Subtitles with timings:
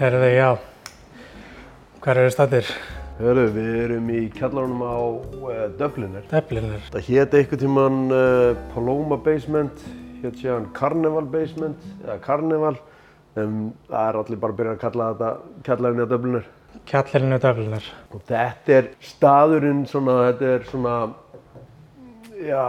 [0.00, 0.54] Herðu, já.
[2.00, 2.68] Hvar eru stættir?
[3.18, 6.22] Hörru, við erum í kjallarunum á uh, Dubliner.
[6.30, 6.86] Deblinir.
[6.94, 9.82] Það hétt einhvern tíman uh, Paloma Basement,
[10.22, 12.72] hétt síðan Carnival Basement, eða Carnival.
[13.36, 13.60] En
[13.90, 16.48] það er allir bara að byrja að kalla þetta kjallarinn á Dubliner.
[16.94, 17.92] Kjallarinn er Deblinir.
[18.08, 20.96] Og þetta er staðurinn svona, þetta er svona,
[22.40, 22.64] já,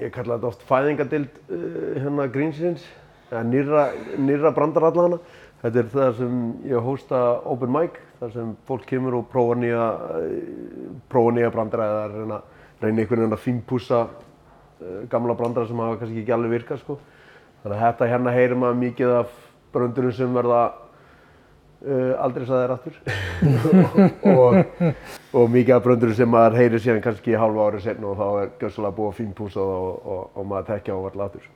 [0.00, 1.70] ég kalla þetta oft fæðingadild uh,
[2.00, 2.88] hérna Greensins,
[3.28, 5.20] eða nýrra brandarallana.
[5.64, 7.18] Þetta er það sem ég hósta
[7.48, 9.86] open mic, þar sem fólk kemur og prófa nýja,
[11.08, 12.40] prófa nýja brandara eða reyna,
[12.84, 16.98] einhvern veginn að fínpússa uh, gamla brandara sem hafa kannski ekki alveg virkað sko.
[17.62, 19.34] Þannig að þetta hérna heyrir maður mikið af
[19.72, 23.02] bröndurum sem verða uh, aldrei saðir aftur
[24.36, 24.62] og,
[25.32, 28.56] og mikið af bröndurum sem maður heyrir síðan kannski hálfa árið setna og þá er
[28.60, 31.52] gössalega búið að fínpúsa og, og, og maður tekja og verða aftur.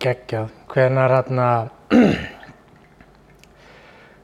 [0.00, 0.62] Geggjað.
[0.72, 1.50] Hvenær hérna...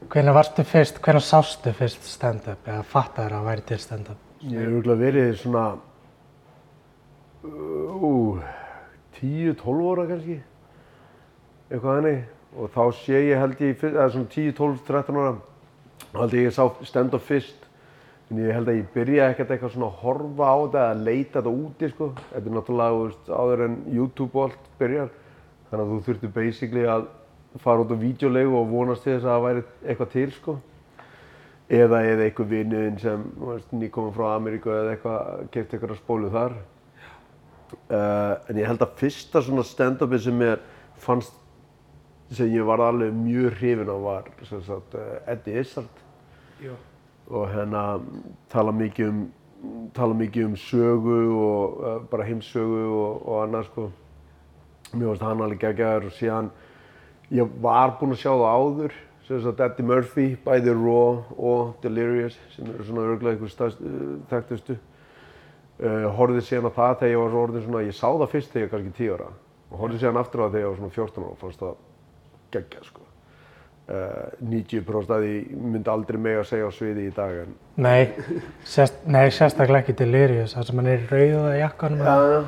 [0.09, 4.21] Hvenær varstu fyrst, hvenær sástu fyrst stand-up eða fattaður að væri til stand-up?
[4.41, 5.65] Ég hef örgulega verið svona
[7.45, 8.39] uh,
[9.19, 10.39] 10-12 óra kannski,
[11.69, 12.15] eitthvað henni
[12.57, 15.35] og þá sé ég held ég, eða svona 10-12-13 óra,
[16.15, 17.69] held ég ég sá stand-up fyrst.
[18.31, 21.37] En ég held að ég byrja ekkert eitthvað svona að horfa á þetta eða leita
[21.37, 25.13] þetta úti sko, þetta er náttúrulega áður en YouTube og allt byrjar.
[25.69, 27.07] Þannig að þú þurftir basically að
[27.57, 30.57] fara út á vídeolegu og vonast til þess að það væri eitthvað til sko.
[31.69, 33.25] Eða eða einhver vinnuðinn sem
[33.77, 36.57] nýkominn frá Ameríku eða eitthvað keft eitthvað spólu þar.
[37.89, 40.61] Uh, en ég held að fyrsta svona stand-upi sem mér
[40.97, 41.35] fannst
[42.33, 46.05] sem ég var alveg mjög hrifin á var sem sagt, uh, Eddie Izzard.
[46.59, 46.73] Jú.
[47.29, 48.01] og hérna
[48.49, 49.19] tala mikið um
[49.93, 53.85] tala mikið um sögu og uh, bara heimssögu og, og annað sko.
[54.93, 56.49] Mér finnst hann alveg geggjaður og síðan
[57.35, 58.95] ég var búinn að sjá það áður
[59.29, 64.15] sem sagt Eddie Murphy, bæði Raw og Delirious sem eru svona örglega einhver stærst, uh,
[64.31, 64.77] þekktustu.
[65.79, 68.65] Uh, horfði síðan á það þegar ég var orðin svona, ég sá það fyrst þegar
[68.65, 69.29] ég var kannski 10 ára.
[69.69, 71.77] Og horfði síðan aftur á það þegar ég var svona 14 ára og fannst það
[72.55, 73.05] geggja sko.
[73.89, 78.09] Uh, 90% að ég myndi aldrei meg að segja á sviði í dag en Nei,
[78.69, 82.03] sérst, nei, sérstaklega ekki Delirious, það sem hann er í rauða jakkanum.
[82.05, 82.43] ja,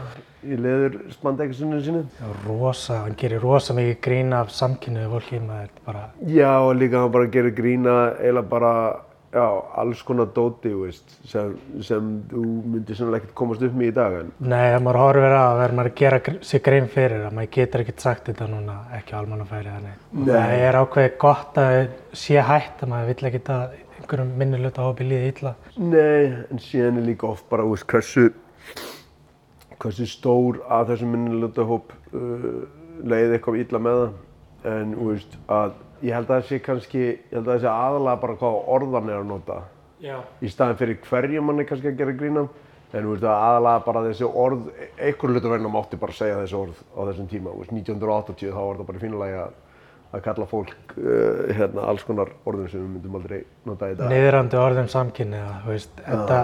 [0.46, 5.70] í leður spandeksuninu sínu Já, rosa, hann gerir rosa mikið grín af samkynniðu fólki, maður
[5.70, 8.72] er bara, Já, og líka hann bara gerir grína eiginlega bara,
[9.32, 9.46] já,
[9.84, 11.54] alls konar dóti, veist, sem,
[11.88, 15.38] sem þú myndir sannlega ekkert komast upp með í dag, en nei, ef maður horfir
[15.38, 18.80] að verður maður að gera sér grein fyrir að maður getur ekkert sagt þetta núna,
[18.98, 20.02] ekki á almannafæri þannig.
[20.12, 20.26] Nei.
[20.34, 21.80] Það er ákveðið gott að
[22.26, 25.56] sé hætt að maður vill ekkert að einhverjum minni hluta hópi líði illa.
[25.78, 28.32] nei, en síðan er líka oft bara, veist, hversu,
[29.82, 32.64] hversu stór að þessum minnilöta hóp uh,
[33.02, 34.18] leiði eitthvað illa með það,
[34.72, 38.22] en, veist, að ég held að það sé kannski, ég held að það sé aðalega
[38.26, 39.62] bara hvað orðan er að nota.
[40.02, 40.16] Já.
[40.42, 42.48] í staðin fyrir hverju mann er kannski að gera grínam
[42.92, 44.64] en veist að aðalega bara þessi orð
[44.98, 48.80] einhverju hlutu verðin mátti bara segja þessi orð á þessum tíma, veist 1980 þá var
[48.80, 49.54] það bara fínulegi að,
[50.12, 53.38] að kalla fólk uh, hérna alls konar orðum sem við myndum aldrei
[53.70, 54.12] nota í dag.
[54.12, 56.42] Niðrandi orðum samkynniða, þú veist, þetta,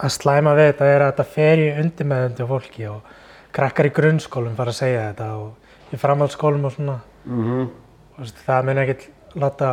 [0.00, 3.14] að slæma við þetta er að þetta fer í undirmeðundi á fólki og
[3.56, 7.70] krakkar í grunnskólum fara að segja þetta og í framhaldsskólum og svona, mm
[8.16, 9.04] þú veist, það mun ekkert
[9.40, 9.68] láta,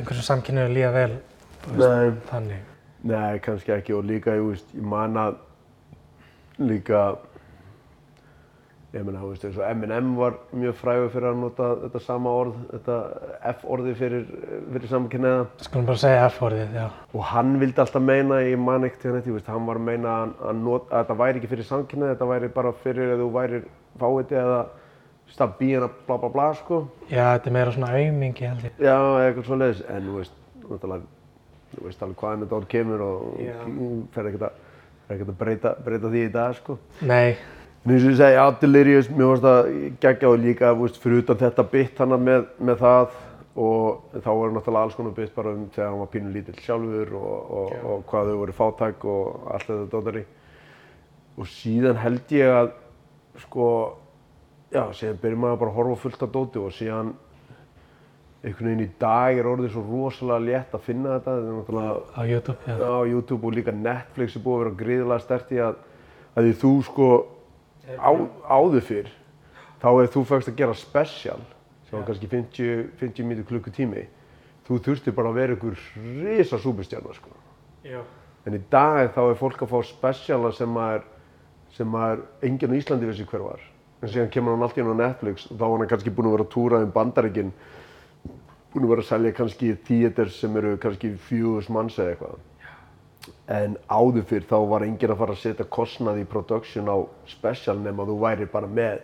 [0.00, 1.10] einhversu samkynniðu líða vel,
[1.76, 2.60] Nei, þannig.
[3.04, 5.34] nei, kannski ekki og líka, ég man að
[6.58, 7.02] líka
[8.90, 12.30] ég meina, þú veist, eins og Eminem var mjög frægur fyrir að nota þetta sama
[12.40, 12.96] orð, þetta
[13.52, 14.24] F-orði fyrir,
[14.72, 16.86] fyrir samkynniða Skulum bara segja F-orðið, já.
[17.14, 19.86] Og hann vildi alltaf meina, ég man ekkert hérna þetta, ég veist, hann var að
[19.86, 23.22] meina að, að, not, að þetta væri ekki fyrir samkynna, þetta væri bara fyrir að
[23.22, 23.68] þú værir
[24.00, 24.58] fáiði eða
[25.30, 26.80] stabíina bla bla bla, sko.
[27.06, 28.74] Já, þetta er meira svona aumingi held ég.
[28.82, 30.34] Já, eitthvað svo leiðis, en þú veist,
[30.66, 33.70] þú veist alveg hvaðan þetta orð kemur og að,
[34.16, 36.76] fer ekkert að breyta, breyta því í dag, sko.
[37.06, 37.38] Nei,
[37.80, 39.68] En eins og ég segi, já, Delirious, mér fannst það
[40.02, 43.14] geggja og líka, veist, fyrir utan þetta bit hana með, með það
[43.60, 47.14] og þá voru náttúrulega alls konar bit bara um þegar hann var pínu lítill sjálfur
[47.16, 47.80] og, og, Já.
[47.94, 50.22] og hvað þau voru fátæk og allt þetta dótari.
[51.40, 52.70] Og síðan held ég að,
[53.46, 53.66] sko,
[54.76, 57.16] já, síðan byrjum maður bara að horfa fullt af dóti og síðan
[58.44, 61.40] einhvern veginn í dag er orðið svo rosalega létt að finna þetta.
[61.40, 62.76] Þetta er náttúrulega á YouTube, já.
[62.76, 65.84] á YouTube og líka Netflix er búið að vera gríðilega stert í að,
[66.36, 67.12] að því þú sko
[67.98, 68.10] á,
[68.46, 69.10] áður fyrr
[69.80, 71.40] þá er þú fægst að gera special
[71.88, 74.06] sem var kannski 50, 50 mínútur klukkutími.
[74.68, 75.78] Þú þurfti bara að vera ykkur
[76.22, 77.32] risa súpustjarnar sko.
[78.46, 81.02] En í dag þá er fólk að fá speciala sem er
[81.74, 83.60] sem er enginn á Íslandi vissi hver var.
[84.02, 86.30] En síðan kemur hann allt í hann á Netflix og þá var hann kannski búinn
[86.30, 87.52] að vera að túra um bandaríkin
[88.70, 92.38] búin að vera að selja kannski theater sem eru kannski fjögus manns eða eitthvað.
[93.52, 96.96] En áður fyrr þá var enginn að fara að setja kostnað í production á
[97.28, 99.00] special nema þú væri bara með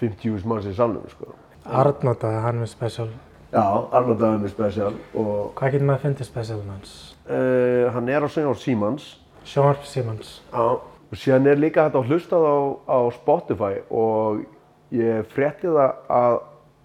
[0.00, 1.34] 50.000 manns í salnum, sko.
[1.64, 3.08] Arnótaði hann með special.
[3.50, 3.62] Já,
[3.92, 6.92] Arnaldagur með special og Hvað getur maður að fyndi specialum hans?
[7.26, 9.08] uh, hann er á Sjónar Símans.
[9.44, 10.40] Sjónvarp Simons.
[10.52, 10.78] Já.
[11.10, 14.44] Og síðan er líka hægt að hlusta það á, á Spotify og
[14.94, 16.36] ég frétti það að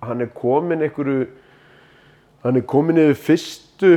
[0.06, 1.28] hann er komin einhverju,
[2.44, 3.92] hann er komin yfir fyrstu,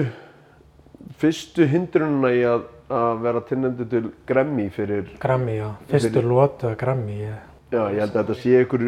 [1.20, 5.68] fyrstu hindrununa í að, að vera tilnæmdu til Grammy fyrir, Grammy, já.
[5.90, 7.20] Fyrstu lótu að Grammy.
[7.26, 7.46] Ég.
[7.72, 8.84] já ég held að þetta sé að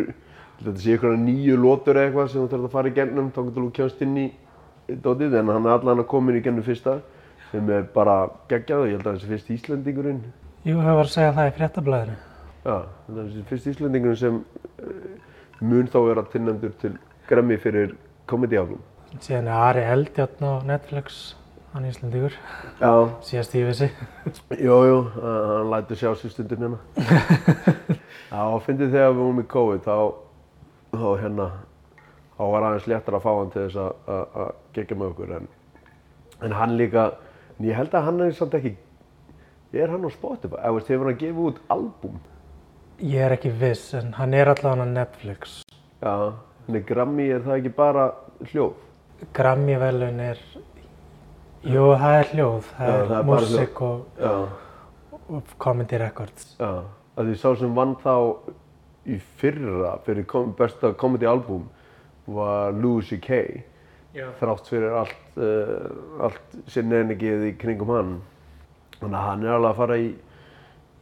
[0.61, 3.64] þetta sé einhverja nýju lótur eitthvað sem þú þarf að fara í gennum, þá getur
[3.64, 4.26] þú kjánst inn í
[4.91, 7.00] dótið, en hann er allan að komin í gennum fyrsta
[7.50, 10.20] sem er bara geggjað og ég held að þessi fyrst Íslandingurinn
[10.61, 12.14] Jú, hefur var að segja það í fréttablaðinu.
[12.61, 12.75] Já,
[13.06, 14.97] þetta er þessi fyrst Íslandingur sem uh,
[15.64, 16.91] mun þá vera tilnæmdur til
[17.31, 17.94] Grammy fyrir
[18.29, 18.82] komediálum.
[19.25, 21.23] Síðan er Ari Eldjátt á Netflix,
[21.73, 22.35] hann er Íslandíkur,
[22.81, 22.91] Já,
[23.23, 23.89] síðast í vissi.
[24.59, 26.81] jú, jú, uh, hann lætur sjá sér stundum hérna.
[28.31, 29.97] Já, fyndið þegar við vorum í COVID, þá,
[30.97, 31.47] þá hérna,
[32.37, 35.33] þá var aðeins léttar að fá hann til þess að- gegja með okkur.
[35.39, 35.49] En,
[36.47, 37.07] en hann líka,
[37.59, 38.75] en ég held að hann er samt ekki,
[39.73, 40.59] er hann á Spotify?
[40.59, 42.19] Eða hefur hann gefið út albúm?
[43.01, 45.61] Ég er ekki viss, en hann er allavega á Netflix.
[46.03, 46.15] Já,
[46.71, 48.09] er Grammy, er það ekki bara
[48.51, 48.75] hljóð?
[49.37, 50.39] Grammy velun er,
[51.67, 54.33] jú, það er hljóð, það Já, er, músík og, Já.
[55.29, 56.55] og comedy records.
[56.61, 56.71] Já,
[57.17, 58.15] að því sá sem vann þá
[59.11, 61.69] í fyrra fyrir kom, besta comedy album
[62.31, 63.65] var Louis C.K.
[64.15, 64.27] Já.
[64.41, 68.17] þrátt fyrir allt, uh, allt sinneinigið í kringum hann.
[68.99, 70.09] Þannig að hann er alveg að fara í,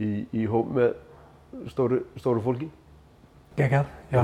[0.05, 0.93] í, í hóp með
[1.73, 2.69] stóru, stóru fólki.
[3.59, 4.23] Gekjað, já.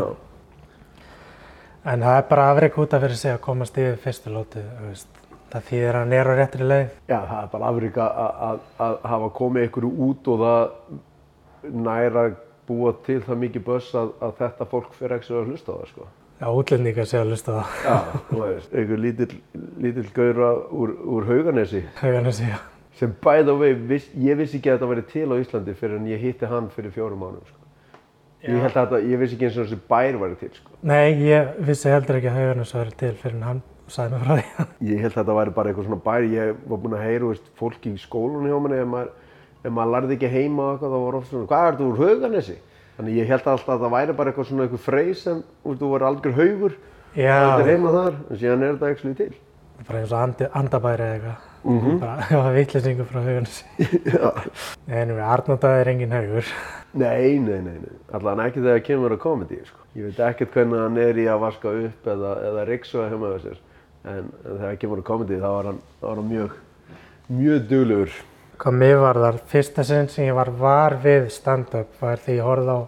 [1.85, 4.91] En það er bara afrek út af fyrir sig að komast yfir fyrstu lótu, þú
[4.91, 5.24] veist.
[5.55, 6.87] Það þýðir að hann er á réttri leið.
[7.07, 8.63] Já, það er bara afrík að,
[9.07, 10.65] hafa komið ykkur út og það
[11.85, 12.25] næra
[12.67, 15.93] búa til það mikið börs að, að þetta fólk fyrir ekki að hlusta á það,
[15.93, 16.07] sko.
[16.41, 17.77] Já, útlendingar sé að hlusta á það.
[17.85, 19.37] Já, þú veist, einhver lítill,
[19.85, 22.59] lítill gaura úr, úr Hauganesi Haugan að segja.
[22.99, 26.09] sem the way, viss, ég vissi ekki að þetta væri til á Íslandi fyrir en
[26.11, 27.61] ég hitti hann fyrir fjórum mánum sko.
[28.43, 30.75] ég held að þetta, ég vissi ekki eins og þessi bær væri til sko.
[30.83, 33.63] Nei, ég vissi heldur ekki að Haugan að segja til fyrir hann
[33.95, 34.67] sagði mig frá því.
[34.91, 37.49] ég held að þetta væri bara eitthvað svona bær ég var búinn að heyra, veist,
[37.61, 39.11] fólki í skólanum hjá manni ef maður,
[39.79, 42.59] maður lærði ekki heima og eitthvað, þá var oft svona, hvað er þetta úr Hauganesi?
[42.99, 45.81] Þannig ég held alltaf að það væri bara eitthvað svona eitthvað freys sem, þú veist,
[45.83, 46.77] þú var algjör haugur
[47.15, 49.33] Já, þetta er heima þar, en síðan er þetta ekki til
[49.89, 51.51] bara eins og andi, andabæri eða eitthvað.
[51.65, 51.99] Mhm.
[52.01, 54.33] Bara, já, vittlisingur frá Haugan að segja.
[54.87, 56.51] Nei, en Arnótaði er engin haugur.
[56.95, 57.95] Nei, nei, nei, nei.
[58.15, 59.81] Allan ekki þegar kemur að komedi, sko.
[59.99, 63.37] Ég veit ekkert hvernig hann er í að vaska upp eða, eða riksuga hjá með
[63.45, 63.59] sér.
[64.05, 66.57] En, þegar kemur að komedi þá var hann, þá var hann mjög,
[67.33, 68.17] mjög duglegur.
[68.61, 72.49] Hvað mér var þar, fyrsta sinn sem ég var var við stand-up var því ég
[72.49, 72.81] horfði á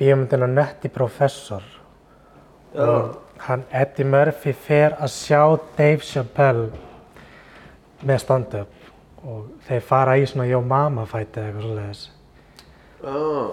[0.00, 1.62] bíómyndina Nutty Professor.
[2.74, 3.14] Og
[3.46, 5.40] hann, Eddie Murphy, fer að sjá
[5.78, 6.68] Dave Chappelle
[8.02, 12.04] með stand-up og þeir fara í svona Yo Mama fæti eða eitthvað svoleiðis.
[13.06, 13.48] Ah.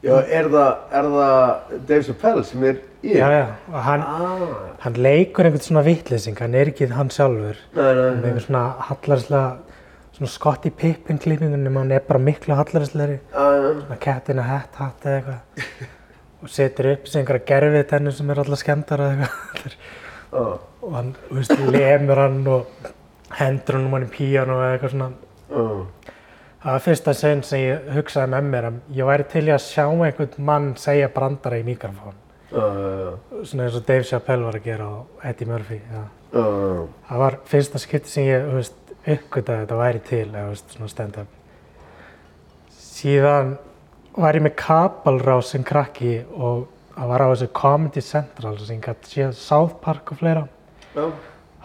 [0.00, 2.78] Já, er það, er það Dave Chappelle sem er?
[3.02, 4.76] Já, já, og hann, Ah.
[4.80, 7.56] hann leikur einhvern svona vittlýsing, hann er ekki hann sjálfur.
[7.74, 9.56] Með einhvern svona hallarslega,
[10.12, 13.20] svona Scottie Pippen klippingunum, hann er bara miklu hallarslegri.
[13.32, 15.64] Ah, svona cat in a hat hatt eða eitthvað.
[16.42, 19.74] Og setur upp sem einhverja gerfið tennu sem er alltaf skemmtar eða eitthvað.
[20.32, 22.66] Ah, og hann, þú veist, lemur hann og
[23.30, 25.12] hendur hann um hann í píano eða eitthvað svona.
[26.60, 29.62] Það var fyrsta sinn sem ég hugsaði með mér að ég væri til í að
[29.64, 32.12] sjá einhvern mann segja brandara í mikrofón
[32.50, 34.94] svona eins og Dave Chappelle var að gera á
[35.30, 36.08] Eddie Murphy ah.
[36.32, 38.48] það var fyrsta skipti sem ég
[39.00, 41.38] uppgötaði að þetta væri til eða svona stand-up
[42.74, 43.54] síðan
[44.16, 46.66] var ég með Kabalrás sem krakki og
[46.96, 50.46] það var á þessu Comedy Central sem ég gæti séð South Park og fleira
[50.96, 51.06] Já.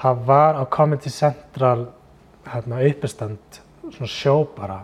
[0.03, 1.87] það var á Comedy Central
[2.45, 4.83] hérna uppistand svona sjó bara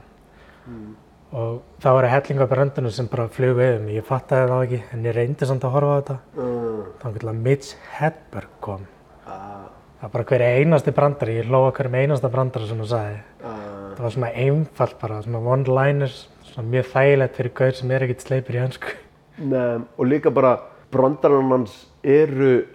[1.32, 4.66] og það voru hellinga upp í röndunum sem bara flugu yfir mig, ég fattaði það
[4.66, 6.18] ekki en ég reyndi samt að horfa á þetta.
[6.38, 6.82] Ah.
[7.02, 8.84] þá að Mitch Hedberg kom.
[9.26, 9.70] Ah.
[10.00, 13.24] það var bara hver einasti brandari, ég hlóða hverjum einasta brandari sem hún sagði.
[13.44, 13.58] Ah.
[13.96, 18.26] það var svona einfalt bara, svona one-liners svona mjög þægilegt fyrir gaur sem er ekkert
[18.26, 18.96] sleipur í hönsku
[19.42, 20.58] Nei, og líka bara
[20.92, 22.66] brandarinn hans eru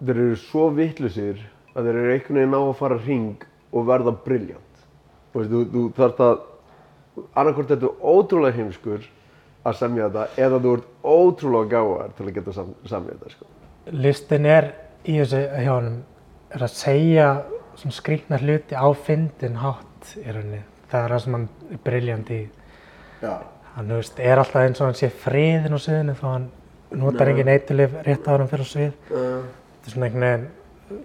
[0.00, 1.42] þeir eru svo vittlusir
[1.76, 4.84] að þeir eru einhvern veginn á að fara hring og verða briljant
[5.34, 6.22] þú þú, þú þarft
[7.16, 9.06] að annarkvort þetta er ótrúlega heimskur
[9.66, 13.48] að semja þetta eða þú ert ótrúlega gáðar til að geta sam, semja þetta sko.
[13.92, 14.70] listin er
[15.06, 15.98] í þessu hjá honum
[16.54, 17.28] er að segja
[17.76, 20.62] svona skrýtna hluti á fyndin hátt í rauninni.
[20.90, 22.40] Það er það sem hann er briljant í.
[23.20, 23.32] Já.
[23.76, 26.46] Hann þú veist, er alltaf eins og hann sé friðin á sviðinu þó hann
[26.96, 28.94] notar engin eiturlif rétt ára fyrir á svið.
[29.10, 29.42] Uh,
[29.76, 30.46] Þetta er svona einhvern veginn,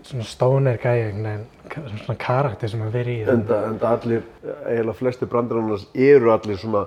[0.08, 3.30] svona stónir gæi einhvern veginn, svona karakter sem hann verið í.
[3.32, 4.26] enda, enda allir,
[4.66, 6.86] eiginlega flesti brandarannars eru allir svona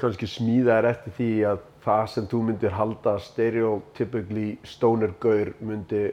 [0.00, 6.08] kannski smíðaðir eftir því að það sem þú myndir halda stereotypically stoner gaur myndi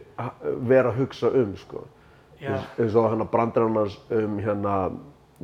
[0.69, 1.87] vera að hugsa um sko.
[2.43, 2.57] Já.
[2.77, 4.77] eins og hann að brandarannars um hérna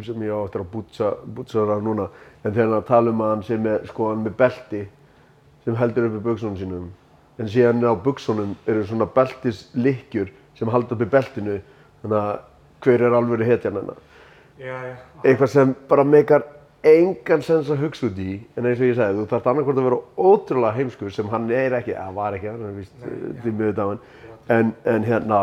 [0.04, 2.10] sem ég á eftir að bútsa, bútsa núna
[2.44, 4.82] en þegar hann að tala um að hann sé með, sko, hann með belti
[5.64, 6.90] sem heldur upp í buksunum sínum
[7.40, 11.58] en síðan á buksunum eru svona beltislykkjur sem halda upp í beltinu
[12.04, 12.32] þannig að
[12.86, 14.06] hver er alveg hetjan hennar
[14.60, 16.44] eitthvað sem bara meikar
[16.84, 19.88] engan sens að hugsa út í en eins og ég sagði, þú þarf annarkvort að
[19.90, 23.08] vera ótrúlega heimskur sem hann er ekki, að var ekki hann er víst
[23.44, 24.02] því miður dáin.
[24.50, 25.42] En, en hérna,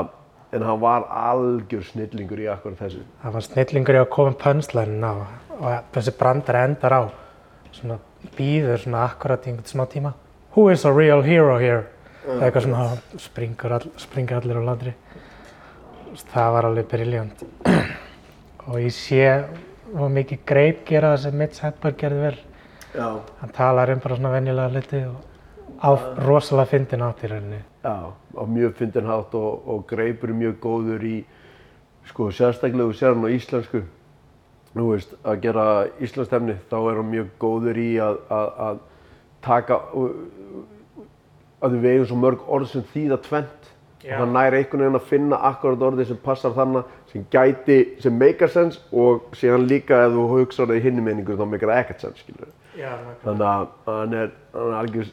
[0.56, 3.04] en hann var algjör snillingur í akkur þessu.
[3.22, 5.12] Það var snillingur í að koma pönslænin á
[5.56, 7.02] og þessi brandar endar á
[7.76, 7.98] svona
[8.36, 10.14] býður svona akkurat í einhvern smá tíma.
[10.56, 11.84] Who is a real hero here?
[12.26, 14.96] Eða eitthvað svona springur, all, springur allir á landri
[16.32, 17.46] Það var alveg briljant.
[18.66, 19.22] Og ég sé
[19.94, 22.36] og mikið greip gera það sem Mitch Hedberg gerði vel.
[22.96, 23.08] Já,
[23.40, 27.60] hann talar um bara svona venjulega hluti og rosalega fyndin átt í rauninni.
[27.84, 31.16] Já, á mjög fyndin hátt og, og greipur mjög góður í
[32.08, 33.82] sko sérstaklega þú sér hann á íslensku.
[34.76, 35.66] Nú veist, að gera
[36.04, 38.80] íslensktemni þá er hann mjög góður í að, að, að
[39.46, 39.80] taka
[41.64, 43.70] að við eigum svo mörg orð sem þýða tvent.
[44.06, 48.14] Og hann næri einhvern veginn að finna akkurat orði sem passar þannig sem gæti, sem
[48.18, 51.80] make sense og síðan líka ef þú hugsa það í hinni meiningu þá make það
[51.80, 55.12] ekkert sense skilur Já, þannig að hann er, hann er algjör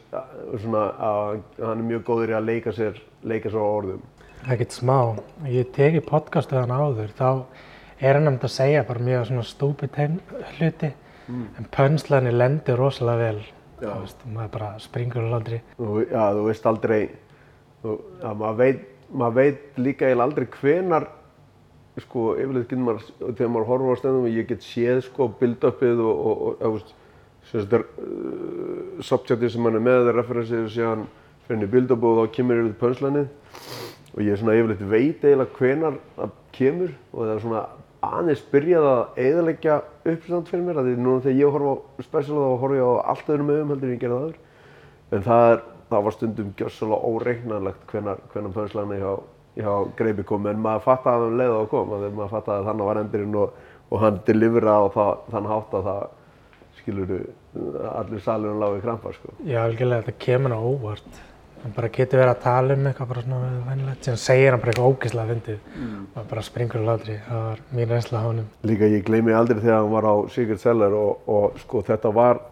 [0.60, 4.02] svona, að, hann er mjög góður í að leika sér leika sér á orðum.
[4.52, 4.98] Ekkert smá.
[5.48, 7.28] Ég teki podcastu hann áður þá
[8.04, 10.18] er hann um að segja bara mjög svona stúpid heim
[10.58, 10.92] hluti
[11.32, 13.44] en pönslæni lendir rosalega vel.
[13.80, 13.88] Já.
[13.88, 17.00] Þú veist, maður bara springur landri og já, þú veist aldrei
[17.84, 21.08] þú, já, maður veit, maður veit líka eiginlega aldrei hvenar
[22.02, 26.02] sko, yfirleitt getur maður þegar maður horfir á stendum og ég get séð sko build-upið
[26.02, 26.94] og, og, og, veist,
[27.44, 31.06] sem þetta er uh, subjectið sem hann er með, referensið og síðan
[31.44, 33.30] fyrir henni build-upið og þá kemur yfir pönslænið
[34.14, 37.64] og ég svona yfirleitt veit eiginlega hvenar það kemur og það er svona
[38.04, 39.76] aðeins byrjað að eðalegja
[40.12, 43.30] uppstand fyrir mér, því núna þegar ég horfa á special þá horfa ég á allt
[43.32, 44.36] öðrum öðum heldur en ég gerði áður.
[45.14, 45.62] En það, er,
[45.94, 49.12] það var stundum gjössalega óreiknanlegt hvenar, hvenar pönslæni hjá,
[49.60, 52.62] hjá greipi kom en maður fattaði að hann leið á að koma þegar maður fattaði
[52.62, 56.04] að þannig var endurinn og, og hann delivera á það, þann hátt að það
[56.80, 57.14] skilur
[57.94, 59.36] allir salurinn lágu krampa sko.
[59.44, 61.22] já, algjörlega þetta kemur á óvart.
[61.64, 64.72] Hann bara getur verið að tala um eitthvað bara svona venjulegt sem segir hann bara
[64.74, 65.60] eitthvað ógeðslega fyndið.
[66.12, 68.50] Og bara springur á landri það var mín reynsla á honum.
[68.68, 72.42] Líka ég gleymi aldrei þegar hann var á Secret Cellar og, og sko þetta var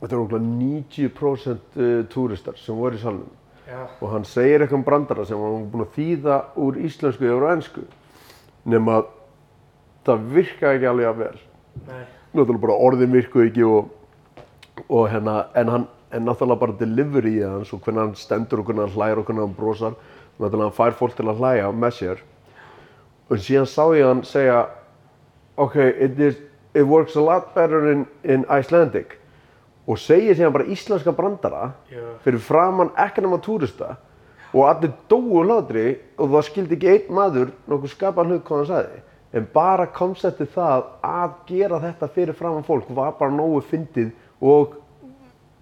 [0.00, 3.34] þetta var okkur 90% uh, túristar sem voru í salnum.
[3.68, 7.26] Já, og hann segir eitthvað um brandara sem hann var búinn að þýða úr íslensku
[7.28, 7.82] yfir á ennsku
[8.68, 9.10] nema að
[10.08, 11.42] það virkaði ekki alveg að vel.
[11.88, 12.02] Nei,
[12.32, 13.90] náttúrulega bara orðin virkuði ekki og,
[14.88, 18.68] og hérna en hann en náttúrulega bara delivery í hans og hvernig hann stendur og
[18.68, 19.96] hvernig hann hlæjar og hvernig hann brosar.
[20.38, 22.22] Náttúrulega hann fær fólk til að hlæja með sér.
[23.28, 24.62] Og síðan sá ég hann segja
[25.60, 26.38] ok, it, is,
[26.72, 29.18] it works a lot better in, in Icelandic
[29.88, 31.70] og segir síðan bara íslenska brandara
[32.24, 33.94] fyrir framann ekki nema túrista
[34.52, 38.68] og allir dóu hlátri og það skildi ekki einn maður nokkuð skapan hlut hvað hann
[38.72, 39.00] sagði.
[39.36, 44.78] En bara konceptið það að gera þetta fyrir framann fólk var bara nógu fyndið og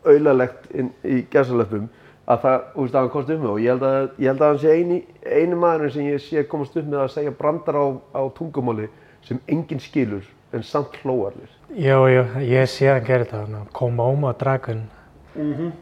[0.07, 0.69] auðlalegt
[1.03, 1.89] í gæsalöpum
[2.27, 3.51] að það, þú veist, að hann komst upp með.
[3.51, 6.47] Og ég held að, ég held að hann sé eini, eini maðurinn sem ég sé
[6.51, 8.89] komast upp með að segja brandar á, á tungumáli
[9.27, 11.51] sem enginn skilur en samt hlóarlir.
[11.71, 14.85] Jú, jú, ég sé hann gera þetta hann kom óma dragun
[15.37, 15.73] Mm -hmm.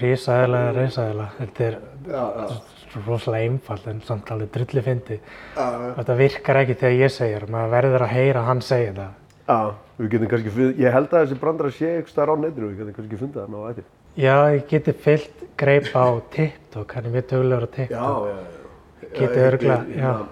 [0.00, 1.74] risaðilega, risaðilega þetta er
[2.08, 2.60] Já, já.
[3.06, 5.20] rosalega einfalt en samt alveg drulli fyndi
[5.56, 9.10] Já, þetta virkar ekki þegar ég það, maður verður að heyra hann segja það
[9.48, 12.78] Já, við getum kannski, ég held að þessi brandara sé eitthvað staðar á netinu, við
[12.78, 13.84] getum kannski fundið það ná eftir.
[14.16, 19.18] já, ég geti fyllt greip á TikTok, hann er mjög duglegur á TikTok já, já.
[19.20, 20.26] Geti örugglega, já.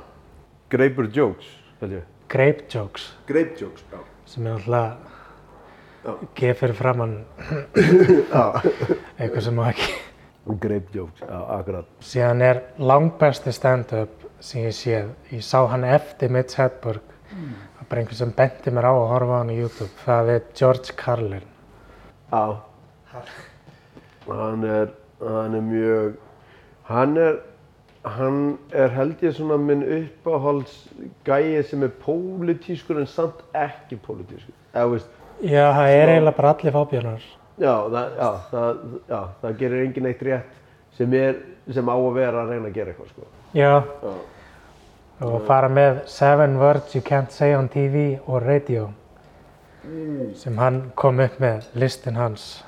[0.71, 1.47] Greipur jokes,
[1.81, 2.03] held ég.
[2.29, 3.99] Grape Jokes Greip jokes, já.
[4.33, 5.11] Sem er alltaf
[6.59, 7.19] fyrir framann
[9.21, 9.93] eitthvað sem má ekki.
[10.59, 11.87] Greip jokes, já, akkurat.
[12.03, 17.05] síðan er langbæsti stand-up sem ég séð, ég sá hann eftir Mitch Hedberg.
[17.31, 19.93] Það er bara einhver sem benti mér á að horfa á hann á YouTube.
[20.03, 21.47] Það er George Carlin.
[22.33, 22.45] Já.
[24.27, 24.91] Hann er,
[25.23, 26.19] hann er mjög,
[26.91, 27.39] hann er,
[28.05, 30.89] hann er held ég svona minn uppáhalds
[31.27, 34.55] gæi sem er pólitískur en samt ekki pólitískur.
[35.43, 37.23] Já, það er eiginlega bara allir fábjörnar.
[37.59, 40.59] já, það, já, það, já, það gerir engin eitt rétt
[40.97, 41.37] sem, er,
[41.73, 43.23] sem á að vera að reyna að gera eitthvað, sko.
[43.55, 44.13] Já, Já.
[45.29, 48.89] og fara með Seven Words You Can't Say on TV og Radio
[50.39, 52.63] sem hann kom upp með listin hans.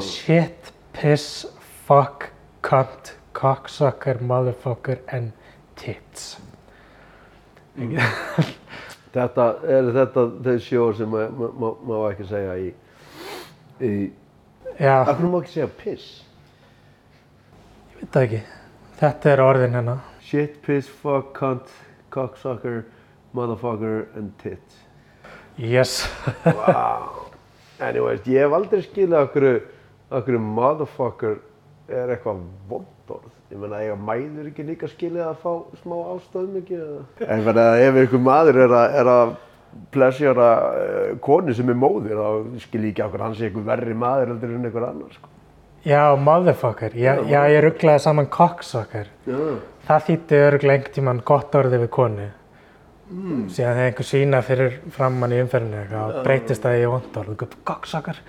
[0.00, 1.46] Shit, piss,
[1.86, 2.30] fuck,
[2.64, 5.32] cunt, cocksucker, motherfucker and
[5.76, 6.36] tits.
[9.10, 12.68] Þetta er þetta þau sjó sem má ekki segja í,
[14.78, 16.08] af hvernig má ekki segja piss?
[17.90, 18.42] ég veit það ekki.
[19.00, 19.96] Þetta er orðin hérna.
[20.22, 21.72] Shit, piss, fuck, cunt,
[22.14, 22.84] cocksucker,
[23.34, 24.84] motherfucker and tits.
[25.58, 26.06] Yes.
[26.44, 27.30] Wow.
[27.80, 29.18] Anyways, ég hef aldrei skilið
[30.12, 31.38] okkur, motherfucker
[31.88, 33.36] er eitthvað vond orð.
[33.50, 35.52] Ég meina, eiga mæður ekki líka skilið að fá
[35.82, 36.78] smá ástöðum ekki?
[36.80, 37.26] eða?
[37.26, 39.34] En að ef einhver maður er að, er að
[39.94, 43.98] plessjara uh, konu sem er móðir, þá skil ég ekki okkur hann sé einhver verri
[43.98, 45.34] maður heldur en einhver annar, sko.
[45.86, 46.92] Já, motherfucker.
[46.98, 49.08] Já, já ég rugglaði saman cocksucker.
[49.24, 49.38] Já.
[49.88, 52.26] Það þýtti öruglega einhvern tímann gott orðið við konu.
[53.10, 53.46] Mm.
[53.50, 57.44] Síðan þegar einhver sína fyrir framann í umferðinu eitthvað, breytist það í vond orð.
[57.66, 58.20] Cocksucker.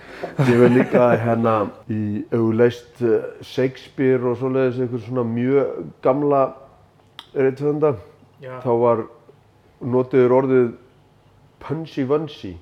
[0.48, 1.52] Ég vil líka hérna
[1.86, 6.42] í, ef þú leist uh, Shakespeare og svoleiðis einhver svona mjög gamla
[7.36, 7.94] reyndfönda,
[8.42, 8.56] Já.
[8.64, 9.04] þá var
[9.94, 10.68] notiður orðið
[11.62, 12.56] punchy vunchy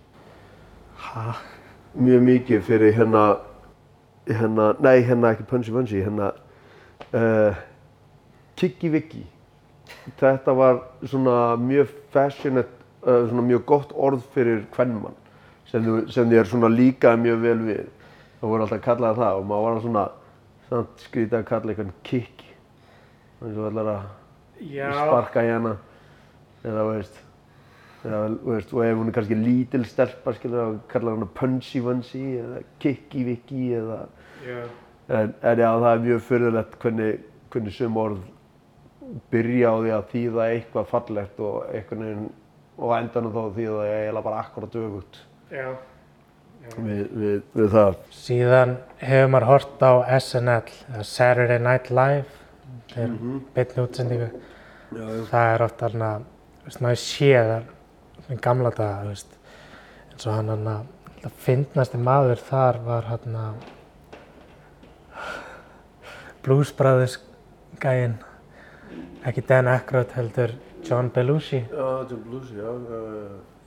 [1.97, 3.25] mjög mikið fyrir hérna,
[4.29, 6.35] hérna, nei hérna ekki punchy vunchy, hérna
[7.17, 7.57] uh,
[8.61, 9.25] kikki vikki.
[10.21, 15.17] Þetta var svona mjög fashionate, uh, svona mjög gott orð fyrir kvennmann
[15.71, 17.85] sem, sem þér svona líkaði mjög vel við.
[18.41, 20.07] Það voru alltaf að kalla það og maður var svona
[20.71, 22.51] samt skrítið að kalla eitthvað kikki.
[23.41, 24.09] Þannig að þú ætlar að
[24.61, 25.77] sparka í hana
[26.67, 27.21] eða veist,
[28.05, 32.25] eða, veist og ef hún er kannski lítil stelpa skilur að kalla hana punchy vunchy
[32.41, 34.03] eða kikki vikki eða
[34.45, 34.59] Já.
[35.09, 38.21] en, en já það er mjög fyrirlegt hvernig, hvernig sum orð
[39.33, 42.27] byrja á því að þýða eitthvað fallegt og einhvern veginn
[42.81, 45.19] og á endanum þá þýða það eiginlega bara akkurat öfugt
[45.51, 45.67] Já.
[46.77, 47.99] við, við, við það.
[48.15, 52.39] Síðan hefur maður hort á SNL, Saturday Night Live,
[52.93, 54.31] þetta er mm beinni útsendingu.
[54.91, 55.27] Já, já.
[55.31, 56.25] Það er oft alveg,
[56.61, 57.69] þú veist, maður séð þar
[58.31, 59.37] í gamla daga, þú veist,
[60.13, 63.69] eins og hann hann að fyndnasti maður þar var hann að
[66.41, 67.19] Blues Brothers
[67.83, 68.17] gæinn,
[69.27, 70.55] ekki Dan Aykroyd heldur
[70.87, 71.65] John Belushi.
[71.71, 73.01] Já, John Blues, já, já.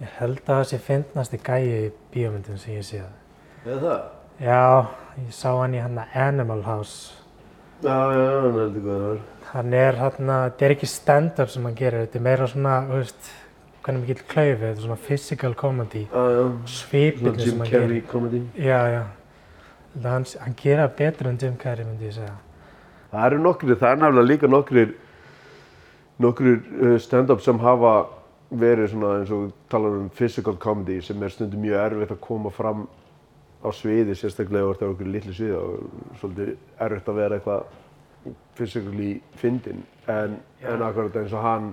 [0.04, 3.12] Ég held að það sé fyndnasti gæi í bíómyndum sem ég séð.
[3.66, 4.02] Eða það?
[4.44, 4.64] Já,
[5.22, 7.14] ég sá hann í hann Animal House.
[7.84, 9.22] Já, já, hann heldur hvað það var.
[9.54, 12.76] Hann er hann að, þetta er ekki stand-up sem hann gerir, þetta er meira svona,
[12.90, 13.30] þú veist,
[13.86, 16.46] hvernig mikill klaufi, þetta er svona physical comedy, Já, já.
[16.66, 18.08] svipinu sem Jim hann Carrey gerir.
[18.12, 18.42] comedy.
[18.58, 19.04] Já, já.
[19.94, 22.34] Þetta Hann, hann gera betur en Jim Carrey, myndi ég segja.
[23.14, 24.96] Það eru nokkrir, það er nefnilega líka nokkrir,
[26.22, 27.94] nokkrir uh, stand-up sem hafa
[28.54, 32.52] verið svona eins og talar um physical comedy sem er stundum mjög erfitt að koma
[32.54, 32.86] fram
[33.64, 36.52] á sviði, sérstaklega þú ert á okkur litlu sviði og svolítið
[36.86, 41.72] erfitt að vera eitthvað physically fyndin en, en akkurat eins og hann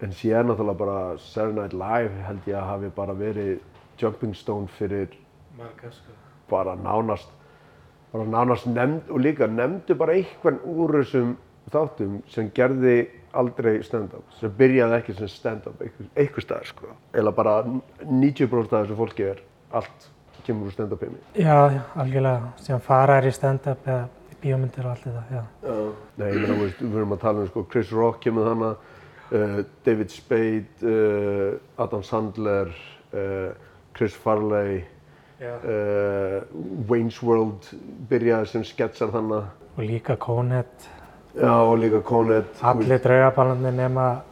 [0.00, 3.52] en síðan náttúrulega bara Saturday Night Live held ég að hafi bara verið
[4.00, 5.12] jumping stone fyrir
[5.58, 6.16] Marga, sko.
[6.50, 7.30] bara nánast
[8.12, 11.36] bara nánast nefnd og líka nefndu bara einhvern úr þessum
[11.70, 12.96] þáttum sem gerði
[13.36, 16.94] aldrei stand-up sem byrjaði ekki sem stand-up einhver, einhver staðar sko.
[17.14, 17.56] Eða bara
[18.02, 19.42] 90% af þessu fólki er
[19.76, 20.08] allt
[20.46, 21.20] kemur úr stand-up heimi.
[21.34, 22.52] Já, já, algjörlega.
[22.64, 25.42] Síðan fara er í stand-up eða í bíómyndir og allt þetta, já.
[26.20, 28.88] Nei, ég meina, við erum að tala um sko Chris Rock kemur þannig
[29.36, 32.72] uh, David Spade uh, Adam Sandler
[33.12, 33.52] uh,
[33.96, 34.82] Chris Farley
[35.40, 36.40] uh,
[36.90, 37.70] Wayne's World
[38.10, 40.88] byrjaði sem sketsar þannig Og líka Conehead,
[41.34, 42.44] Já, og líka Conehead.
[42.62, 44.22] allir draugabalandi nema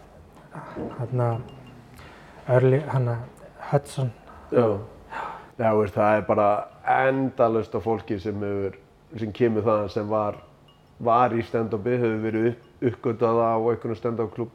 [2.49, 3.19] Early, hann að
[3.71, 4.13] Hudson.
[4.51, 4.79] Já.
[5.59, 6.49] Já, veist, það er bara
[6.89, 8.79] endalust af fólki sem, hefur,
[9.19, 10.39] sem kemur það sem var,
[10.99, 14.55] var í stand-upi, hefur verið upp, uppgötað á einhvern stand-up klub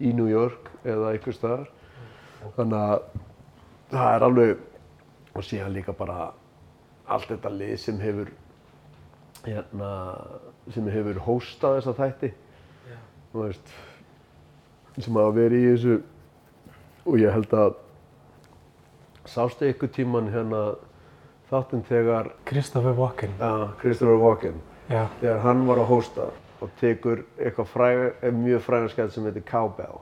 [0.00, 1.68] í New York eða einhver staðar.
[2.56, 3.06] Þannig að
[3.90, 4.56] það er alveg,
[5.34, 6.30] og síðan líka bara
[7.06, 8.32] allt þetta lið sem hefur,
[9.44, 9.90] hérna,
[10.74, 12.32] sem hefur hóstað þessa þætti.
[13.32, 13.74] Þú veist,
[14.98, 15.96] sem hafa verið í þessu
[17.06, 17.74] og ég held að
[19.28, 20.62] sástu ykkur tíman hérna
[21.50, 23.36] þáttinn þegar Christopher Walken.
[23.40, 26.28] uh, Christopher Walken Já, þegar hann var að hósta
[26.62, 29.98] og tekur eitthvað fræg, eh, mjög frægan skett sem heitir Cowbell.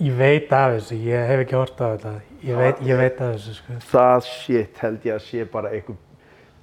[0.00, 2.12] Ég veit af þessu, ég hef ekki hort á þetta.
[2.42, 3.78] Ég veit, ég veit af þessu, sko.
[3.90, 5.72] Það shit held ég að sé bara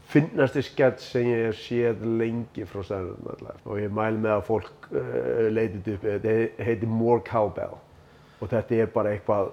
[0.06, 4.32] einhver finnasti skett sem ég hef séð lengi frá Night Live og ég mæl með
[4.38, 7.76] að fólk uh, leitið upp, þetta he- heitir More Cowbell
[8.42, 9.52] og þetta er bara eitthvað,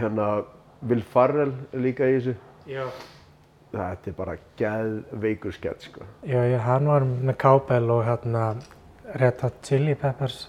[0.00, 0.44] hérna,
[0.82, 2.34] Will Farrell líka í þessu.
[2.68, 2.84] Já.
[3.72, 6.02] Þetta er bara geðveikur skett, sko.
[6.26, 8.56] Já, já, hann var með Cowbell og hérna
[9.14, 10.48] Red Hot Chili Peppers.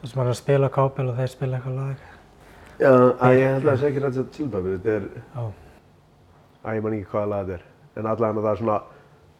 [0.00, 2.04] Þar sem hann er að spila Cowbell og þeir spila eitthvað lag.
[2.78, 5.48] Já, að ég held að það sé ekki rætt að tilbæmi, þetta er, Já.
[6.68, 7.66] að ég man ekki hvaða lag þetta er.
[7.98, 8.78] En allavega það er svona,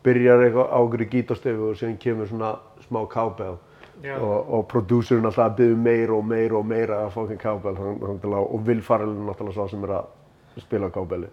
[0.05, 2.53] byrjar eitthvað á okkur í gítarstefu og síðan kemur svona
[2.88, 3.57] smá cowbell.
[3.99, 7.75] Og, og prodúsurinn alltaf að byggja meira og meira og meira af fucking cowbell.
[7.77, 11.29] Hann, hann, að- og Will Farrell er náttúrulega svo sem er að spila cowbelli.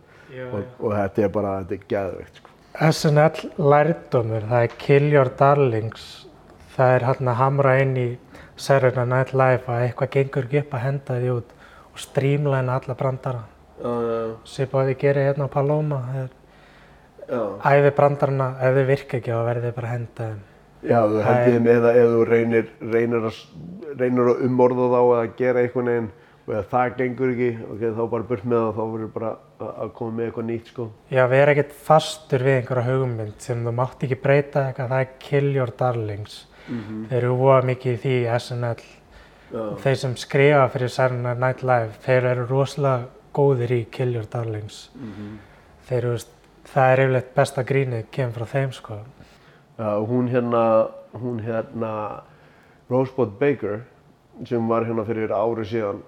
[0.51, 2.49] Og, og þetta er bara, þetta er geðveikt sko.
[2.75, 6.07] SNL lærdómur, það er Kill Your Darlings.
[6.75, 8.07] Það er hann að hamra inn í
[8.59, 11.53] Saturday Night Live að eitthvað gengur ekki upp að henda því út
[11.93, 13.43] og streamlæna alla brandara.
[13.79, 16.01] Já, já, Svipa að gerir hérna á Paloma.
[17.29, 20.43] Æfi brandarana, ef þið virka ekki þá verður þið bara að henda þeim.
[20.85, 23.39] Já, þú er- þeim eða ef þú reynir, reynir, að,
[23.97, 26.11] reynir að umorða þá eða gera einhvern veginn
[26.45, 29.93] og ef það gengur ekki, ok, þá bara burt með það, þá verður bara að,
[29.97, 30.85] koma með eitthvað nýtt, sko.
[31.09, 35.09] Já, vera ekkert fastur við einhverja hugmynd sem þú mátt ekki breyta eitthvað, það er
[35.25, 36.35] Kill Your Darlings.
[37.09, 38.85] Þeir eru voða mikið í því SNL.
[39.55, 44.25] Já, Þeir sem skrifa fyrir Saturday Night Live, þeir eru rosalega góðir í Kill Your
[44.29, 44.89] Darlings.
[45.89, 46.31] Þeir eru, veist,
[46.71, 48.99] það er yfirleitt besta grínið kemur frá þeim, sko.
[49.77, 50.63] Já, hún hérna,
[51.13, 51.91] hún hérna,
[52.89, 53.81] Rosebud Baker,
[54.47, 56.01] sem var hérna fyrir ári síðan,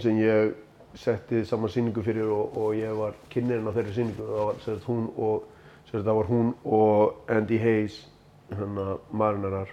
[0.00, 0.54] sem ég
[0.98, 4.26] setti saman sýningu fyrir og, og ég var kynnerinn á þeirri sýningu.
[4.28, 5.48] Það var, sagt, hún og,
[5.88, 8.00] sagt, það var hún og Andy Hayes,
[8.52, 9.72] hérna, marinarar.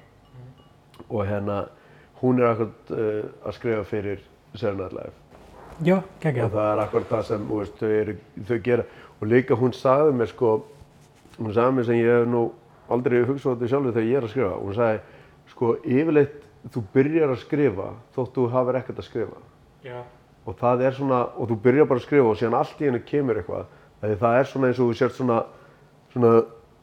[1.09, 1.63] Og hérna,
[2.21, 4.21] hún er akkurat uh, að skrifa fyrir
[4.53, 5.13] Saturday Night Live.
[5.81, 6.51] Já, Og geggjað.
[6.53, 8.17] það er akkurat það sem þú veist, þau, eru,
[8.49, 8.83] þau gera.
[9.21, 10.55] Og líka hún sagði mér sko,
[11.37, 12.45] hún sagði mér sem ég hef nú
[12.91, 14.55] aldrei hugsað á þetta sjálfur þegar ég er að skrifa.
[14.57, 15.19] Hún sagði,
[15.51, 16.39] sko, yfirleitt
[16.73, 19.43] þú byrjar að skrifa þótt þú hafir ekkert að skrifa.
[19.85, 19.99] Já.
[20.45, 23.03] Og það er svona, og þú byrjar bara að skrifa og síðan allt í hennu
[23.05, 23.69] kemur eitthvað.
[24.01, 25.39] Því það er svona eins og þú sért svona,
[26.15, 26.31] svona,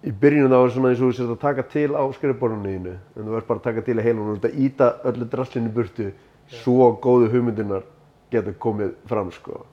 [0.06, 2.94] í byrjunum þá er svona eins og þú sért að taka til á skrifborðinu þínu.
[3.18, 5.30] En þú ert bara að taka til í heilunum og þú ert að íta öllu
[5.32, 6.12] drastlinu burtu
[6.60, 7.82] svo góðu hugmyndinar
[8.30, 9.64] geta komið fram, sko.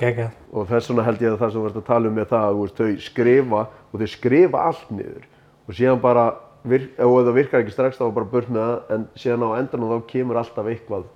[0.00, 0.34] Geggjað.
[0.52, 2.46] Og þess vegna held ég að það sem þú ert að tala um með það
[2.46, 5.28] að þau skrifa og þau skrifa allt niður
[5.66, 6.24] og síðan bara,
[6.66, 9.92] virk, ef það virkar ekki strax þá bara burt með það en síðan á endanum
[9.94, 11.06] þá kemur alltaf eitthvað,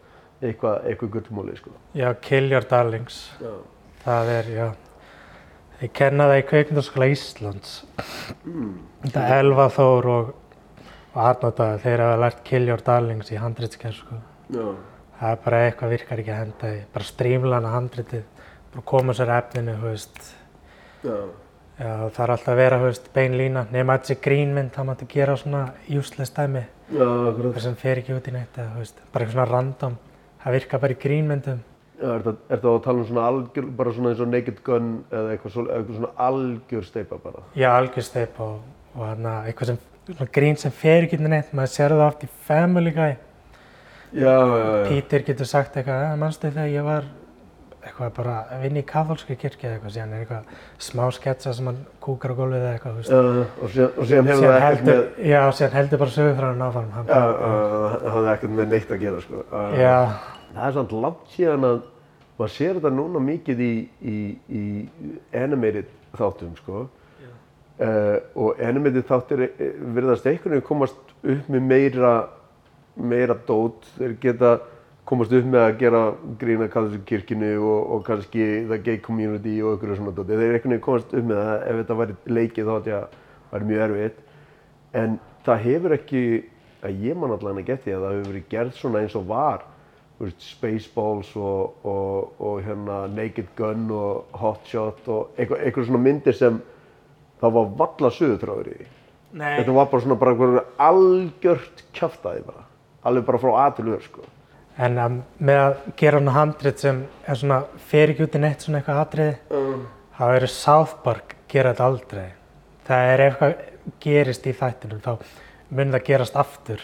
[0.41, 1.75] eitthvað, eitthvað gullmóli, sko.
[1.99, 3.19] Já, Kill Your Darlings.
[3.43, 3.53] Já.
[4.05, 4.69] Það er, já.
[5.81, 7.77] Ég kenna það í kveikmyndaskóla Íslands.
[8.45, 10.33] Þetta er Elva Þór og,
[11.15, 14.21] og Arnóta, þeir hafa lært Kill Your Darlings í handritskerð, sko.
[14.53, 14.67] Já.
[15.21, 16.83] Það er bara eitthvað virkar ekki að henda því.
[16.95, 20.21] Bara strímlana handritið, bara koma sér efninu, þú veist.
[21.05, 21.17] Já.
[21.81, 23.65] Já, það er alltaf að vera, þú veist, bein lína.
[23.73, 26.67] Nefn að þessi grínmynd, það máttu gera svona useless dæmi.
[26.91, 27.55] Já, akkurat.
[27.57, 29.95] Það sem fer ekki út í eða, þú veist, bara eitthvað svona random.
[30.43, 31.63] Það virkar bara í grínmyndum.
[32.01, 34.61] Já, er það, er það að tala um svona algjör, bara svona eins og Naked
[34.65, 37.43] Gun eða eitthvað, svo, eitthvað svona algjör steipa bara?
[37.61, 38.55] Já, algjörsteip og,
[38.95, 41.53] og hana, eitthvað sem, svona grín sem fer ekki út í neitt.
[41.57, 43.17] Maður sér það oft í Family Guy.
[44.11, 44.87] Já, já, já.
[44.89, 47.11] Peter getur sagt eitthvað, eh, manstu þegar ég var
[47.81, 50.51] eitthvað bara að vinna í katholska kirkja eða eitthvað, síðan er eitthvað
[50.87, 53.15] smá sketsa sem hann kúkar á gólfið eða eitthvað, þú veist.
[53.15, 53.21] Já,
[53.65, 56.91] og síðan, og síðan hefur það ekkert með, já, síðan heldur bara sögufræðan áfram.
[56.97, 59.43] Hann já, bara, uh, það hafði ekkert með neitt að gera, sko.
[59.49, 59.97] Uh, já,
[60.51, 61.77] Það er samt langt síðan að
[62.41, 64.17] maður sér þetta núna mikið í, í,
[64.51, 64.65] í
[65.41, 66.87] animated þáttum, sko.
[67.81, 72.11] Uh, og animated þáttir eh, virðast einhvern veginn komast upp með meira,
[73.01, 73.87] meira dót.
[73.95, 74.51] Þeir geta
[75.09, 76.03] komast upp með að gera
[76.41, 80.37] grína katholsku kirkjunni og, og kannski the gay community og einhverju svona dóti.
[80.37, 83.01] Þeir einhvern veginn komast upp með það ef þetta væri leikið þá þetta
[83.51, 84.23] væri mjög erfitt.
[85.01, 86.23] En það hefur ekki,
[86.87, 89.29] að ég man allan að geta því að það hefur verið gerð svona eins og
[89.31, 89.67] var.
[90.21, 96.03] Veist, Spaceballs og, og, og hérna Naked Gun og Hot Shot og eitthvað, eitthvað svona
[96.05, 96.59] myndir sem
[97.41, 98.81] það var valla sögutráður í
[99.33, 102.67] nei, Þetta var bara svona bara einhverjum algjört kjaftaði bara.
[103.09, 104.27] Alveg bara frá A til Ö, sko.
[104.81, 107.59] En um, með að gera hann handrit sem er svona,
[107.91, 109.83] fer ekki út í neitt svona eitthvað atriði, Um.
[110.17, 112.29] þá eru South Park gera þetta aldrei.
[112.89, 113.55] Það er eitthvað
[114.05, 115.13] gerist í þættinum, þá
[115.71, 116.81] mun það gerast aftur,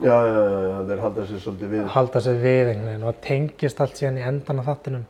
[0.00, 1.88] Já, já, já, já, þeir halda sér svolítið við.
[1.92, 5.02] halda sig við einhvern veginn og tengist allt síðan í endan á þáttinum.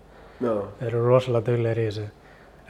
[0.42, 2.06] Já, Þeir eru rosalega duglegir í þessu.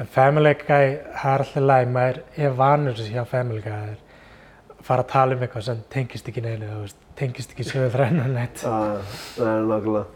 [0.01, 3.71] En Family Guy, það er alltaf læg, maður er vanur þessu hjá Family Guy.
[3.73, 7.67] Það er fara að tala um eitthvað sem tengist ekki neinu, þú veist, tengist ekki
[7.69, 8.63] sögur þrænan neitt.
[8.65, 10.07] Það er nákvæmlega.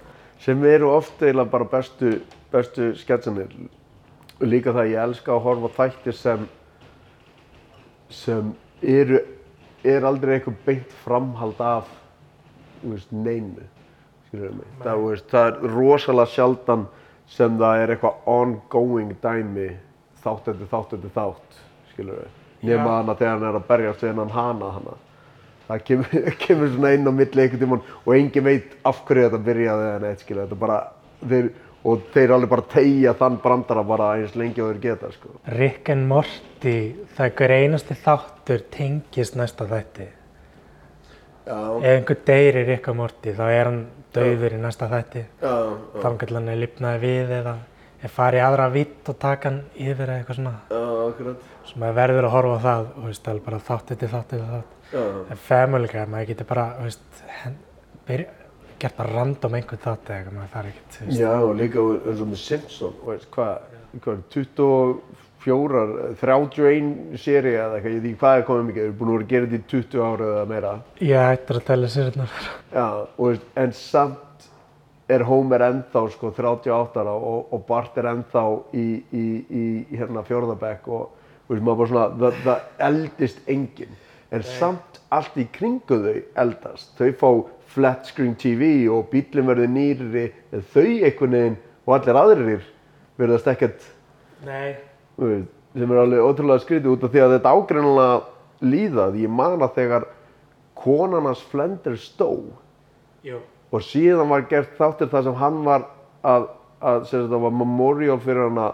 [0.44, 2.18] Sem eru oft eiginlega bara bestu,
[2.52, 3.52] bestu sketsanir.
[4.44, 6.42] Líka það ég elska að horfa þættir sem,
[8.12, 8.50] sem
[8.82, 9.20] eru,
[9.84, 11.88] er aldrei eitthvað beint framhald af,
[12.84, 13.64] neinu.
[14.26, 14.68] Skilur mig.
[14.82, 16.86] Það, veist, það er rosalega sjaldan
[17.30, 19.70] sem það er eitthvað ongoing dæmi
[20.24, 21.58] þátt eftir þátt eftir þátt,
[21.92, 22.40] skilur við.
[22.64, 24.94] Nefna hana þegar hann er að berjast við hennan hana hana.
[25.68, 29.42] Það kemur, kemur svona inn á milli einhvern tímann og engin veit af hverju þetta
[29.46, 30.44] byrjaði eða neitt, skilur.
[30.48, 30.78] Þetta bara,
[31.30, 31.48] þeir,
[31.84, 35.32] og þeir alveg bara tegja þann brandara bara eins lengi og þeir geta, sko.
[35.56, 36.76] Rick and Morty,
[37.16, 40.10] það er hver einasti þáttur tengist næsta þætti.
[41.44, 43.80] Já, Ef einhver deyr í Rick and Morty, þá er hann
[44.16, 45.24] dauður í næsta þætti.
[45.42, 47.56] já, já, Þannig að hann er lifnaði við eða
[48.04, 50.54] er farið í aðra vitt og taka hann yfir eða eitthvað svona.
[50.70, 51.50] já, akkurat.
[51.64, 54.48] Svo maður verður að horfa á það og veist, alveg bara þátt eftir þátt eftir
[54.54, 54.72] þátt.
[54.94, 57.22] Já, En Family Guy, maður getur bara, þú veist,
[58.08, 58.28] byrja,
[58.84, 61.20] gert bara random einhvern þátt eða eitthvað, maður þarf ekkert, þú veist.
[61.24, 63.54] já, og líka eins og með Simpson, veist, hvað,
[64.04, 64.22] hvað,
[65.44, 65.82] 24,
[66.20, 69.16] 31 séri eða eitthvað, ég veit ekki hvað er komið mikið, þeir eru búin að
[69.16, 70.74] vera að gera þetta í 20 ára eða meira.
[71.04, 72.38] Ég ættir að tella sérnar.
[75.08, 80.24] Er Homer ennþá sko 38 ára og, og Bart er ennþá í, í, í, hérna
[80.24, 81.10] fjórðabekk og
[81.50, 83.98] veist, maður bara svona, það, það eldist enginn.
[84.34, 86.94] En samt allt í kringu þau eldast.
[86.98, 87.28] Þau fá
[87.74, 92.66] flat screen TV og bílinn verður nýrri, en þau einhvern veginn og allir aðrir
[93.20, 93.84] verðast ekkert
[94.46, 94.74] Nei.
[95.18, 98.20] þú veist, sem er alveg ótrúlega skrítið út af því að þetta ágreinilega
[98.64, 99.18] líðað.
[99.20, 100.06] Ég man að þegar
[100.78, 102.30] konarnas Flender stó
[103.24, 103.38] Jú.
[103.74, 105.86] Og síðan var gert þáttir þar sem hann var
[106.22, 108.68] að, að sagt, það var memorial fyrir hana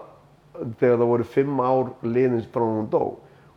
[0.81, 3.05] þegar það voru fimm ár liðins frá hún dó.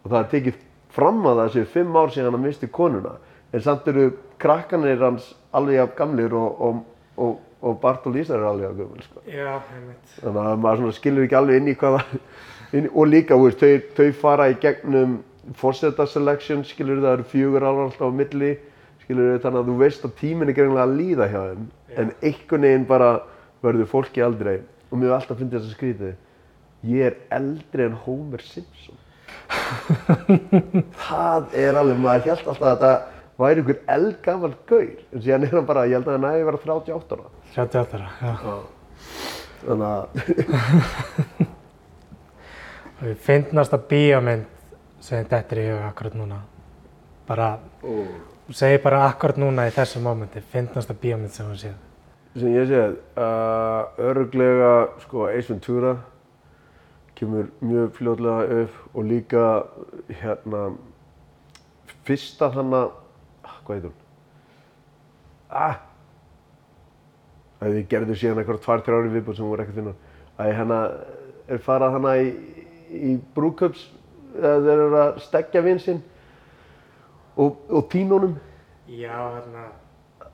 [0.03, 0.61] Og það er tekið
[0.93, 3.17] fram að það séu fimm ár síðan hann misti konuna.
[3.53, 4.07] En samt eru
[4.41, 6.79] krakkanir hans alveg af gamlir og, og,
[7.17, 9.23] og, og Bart og Lisa eru alveg af gömul sko.
[9.27, 9.59] Já,
[10.21, 12.17] þannig að maður skilur ekki alveg inn í hvað það
[12.79, 15.19] inn, og líka veist, þau, þau fara í gegnum
[15.59, 18.53] forseta selection skilur það eru fjögur ára alltaf á milli
[19.03, 21.63] skilur þannig að þú veist að tíminn er greinlega að líða hjá þeim
[22.01, 23.09] en einhvern veginn bara
[23.63, 24.55] verður fólki aldrei
[24.89, 28.99] og mér hef alltaf fundið þess að skrítið ég er eldri en Homer Simpson
[31.07, 32.93] það er alveg maður held alltaf að þetta
[33.43, 36.63] væri einhver eldgammal gaur en síðan er hann bara, ég held að hann næði vera
[36.67, 38.55] 38 ára 38 ára, já.
[39.63, 41.51] þannig að
[43.03, 44.45] Og ég finnast að bíómynd
[45.03, 46.37] sem þetta er í huga akkurat núna.
[47.27, 47.47] Bara,
[47.83, 47.91] ó,
[48.53, 51.73] þú segir bara akkurat núna í þessu mómenti, finnast að bíómynd sem hún séð.
[52.37, 55.97] sem ég séð, uh, öruglega sko Ace Ventura
[57.15, 59.65] kemur mjög fljótlega upp og líka
[60.09, 60.77] hérna
[62.05, 62.91] fyrsta hana,
[63.43, 63.97] ah, hvað hún?
[65.49, 65.79] Ah,
[67.59, 69.93] að þið gerðu síðan eitthvað tvær, þrjár í viðbútt sem voru ekkert finna.
[70.37, 70.79] Að hérna
[71.47, 72.33] er farað hana í,
[72.89, 73.89] í brúköps,
[74.37, 76.03] eða þeir eru að stekja vinn sinn
[77.37, 78.35] og, og honum.
[78.87, 79.69] Já, hérna,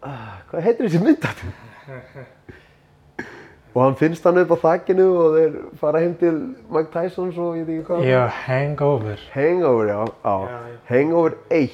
[0.01, 1.49] Ah, hvað heitir þessi mynd aftur?
[3.75, 6.37] og hann finnst hann upp á þakkinu og þeir fara heim til
[6.71, 8.05] Mike Tyson og ég veit ekki hvað.
[8.07, 9.19] já, Hangover.
[9.33, 10.35] Hangover, já, já.
[10.47, 10.77] Já, já.
[10.89, 11.69] Hangover 1.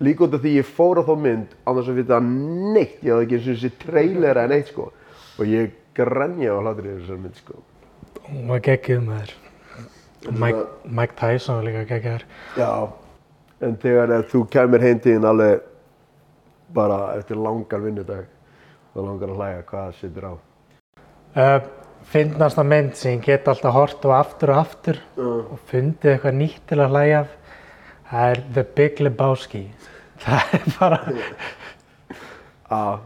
[0.00, 2.96] Líka út af því ég fór á þá mynd á þess að vita neitt.
[3.04, 4.86] Ég hafði ekki eins og þessi trailer eða neitt, sko.
[5.36, 7.60] Og ég grenja á hlátur í þessar mynd, sko.
[8.30, 9.36] Hún var geggjuð með þér.
[10.40, 12.24] Mike, Mike Tyson var líka geggjaður.
[12.56, 12.72] Já.
[13.60, 15.66] En þegar þú kemur heim til þín alveg
[16.74, 18.24] bara eftir langan vinnudag
[18.94, 20.32] þá langar að hlæja hvað það setur á.
[21.30, 21.58] Uh,
[22.10, 26.40] finnast að mynd sem ég get alltaf hort á aftur og aftur og fundið eitthvað
[26.40, 27.36] nýtt til að hlæja af.
[28.10, 29.64] Það er The Big Lebowski.
[30.24, 30.98] Það er bara,
[32.70, 33.00] Já,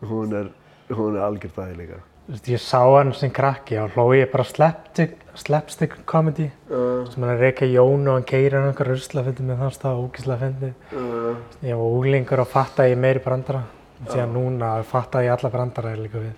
[0.00, 0.50] hún er,
[0.88, 1.96] hún er algjör það líka.
[2.30, 7.32] Ég sá hann sem krakki og hló ég bara slapstick, slapstick comedy Uh, sem hann
[7.32, 10.44] er að reyka Jón og hann keirir hann einhver rusla fyndið með þann stað, ógíslega
[10.44, 10.74] fyndið.
[10.94, 13.64] uh, Ég var úlingur og fattaði ég meiri brandara.
[14.06, 16.36] Síðan núna fattaði ég alla brandara líka við.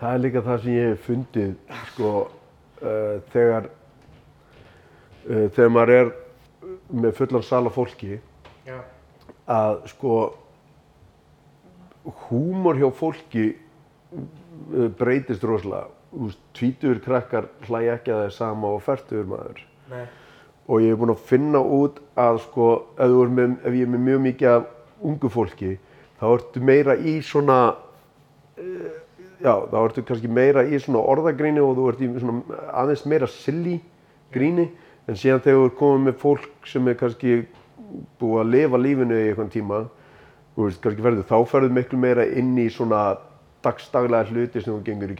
[0.00, 1.54] það er líka það sem ég hef fundið,
[1.94, 2.10] sko,
[2.82, 3.70] uh, þegar,
[5.30, 6.12] uh, þegar maður er
[6.92, 8.20] með fullan sal af fólki,
[8.68, 8.76] Já.
[9.48, 10.12] að sko,
[12.28, 13.48] húmor hjá fólki
[14.98, 15.88] breytist rosalega.
[16.56, 19.66] Tvítugur krakkar hlæja ekki að það er sama og færtugur maður.
[19.88, 20.06] Nei.
[20.68, 22.64] og ég er búinn að finna út að sko,
[23.00, 24.66] ef, með, ef ég er með mjög mikið af
[25.08, 25.70] ungu fólki
[26.18, 28.90] þá ertu meira í svona uh,
[29.40, 33.30] já, þá ertu kannski meira í svona orðagríni og þú ert í svona aðeins meira
[33.32, 33.78] silly
[34.34, 34.68] gríni
[35.08, 37.38] en síðan þegar þú ert komið með fólk sem er kannski
[38.20, 39.82] búið að lifa lífinu í einhvern tíma
[40.56, 43.04] þú veist, kannski ferðu, þá ferðu miklu meira inn í svona
[43.64, 45.16] dagstaglega hluti sem þú gengur í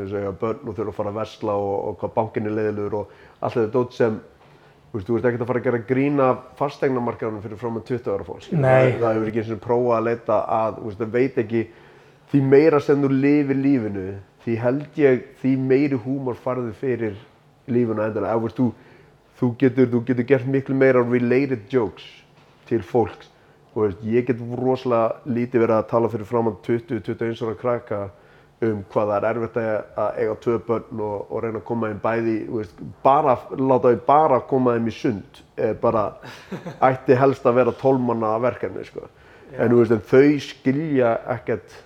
[0.00, 2.56] eins og eiga börn og þurfa að fara að versla og, og hvað bankin er
[2.56, 4.18] leiðilegur og allt þetta dót sem
[4.96, 8.48] þú veist ekkert að fara að gera grína fastegnamarkaðunum fyrir frá með 20 ára fólk
[8.52, 8.96] Nei.
[8.96, 11.62] það, hefur ekki eins og prófa að leita að, þú veist, það veit ekki
[12.32, 14.06] því meira sem þú lifir lífinu
[14.46, 17.16] því held ég, því meiri húmor farðu fyrir
[17.66, 18.68] þú veist, þú,
[19.40, 22.06] þú getur, þú getur gert miklu meira related jokes
[22.70, 23.30] til fólks
[23.76, 27.98] og veist, ég get rosalega lítið verið að tala fyrir framann 20-21 ára krakka
[28.64, 29.66] um hvað það er erfitt að
[30.00, 33.98] að eiga tvö börn og, og reyna að koma þeim bæði, veist, bara, láta þau
[34.06, 35.42] bara koma þeim í sund,
[35.82, 36.06] bara,
[36.88, 39.04] ætti helst að vera tólmanna verkefni, sko.
[39.52, 41.76] En, veist, en þau skilja ekkert,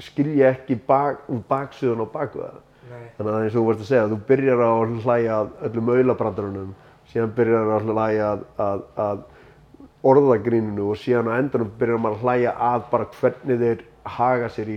[0.00, 2.60] skilja ekki bak, um baksöðun og baku það.
[2.88, 3.06] Nei.
[3.18, 5.90] Þannig að eins og þú varst að segja, þú byrjar á að hlæja að öllum
[5.92, 6.76] auðlabrandarunum,
[7.12, 9.26] síðan byrjar að hlæja að, að, að
[10.06, 13.80] orðagrínunu og síðan á endanum byrjar maður að hlæja að bara hvernig þeir
[14.18, 14.76] haga sér í,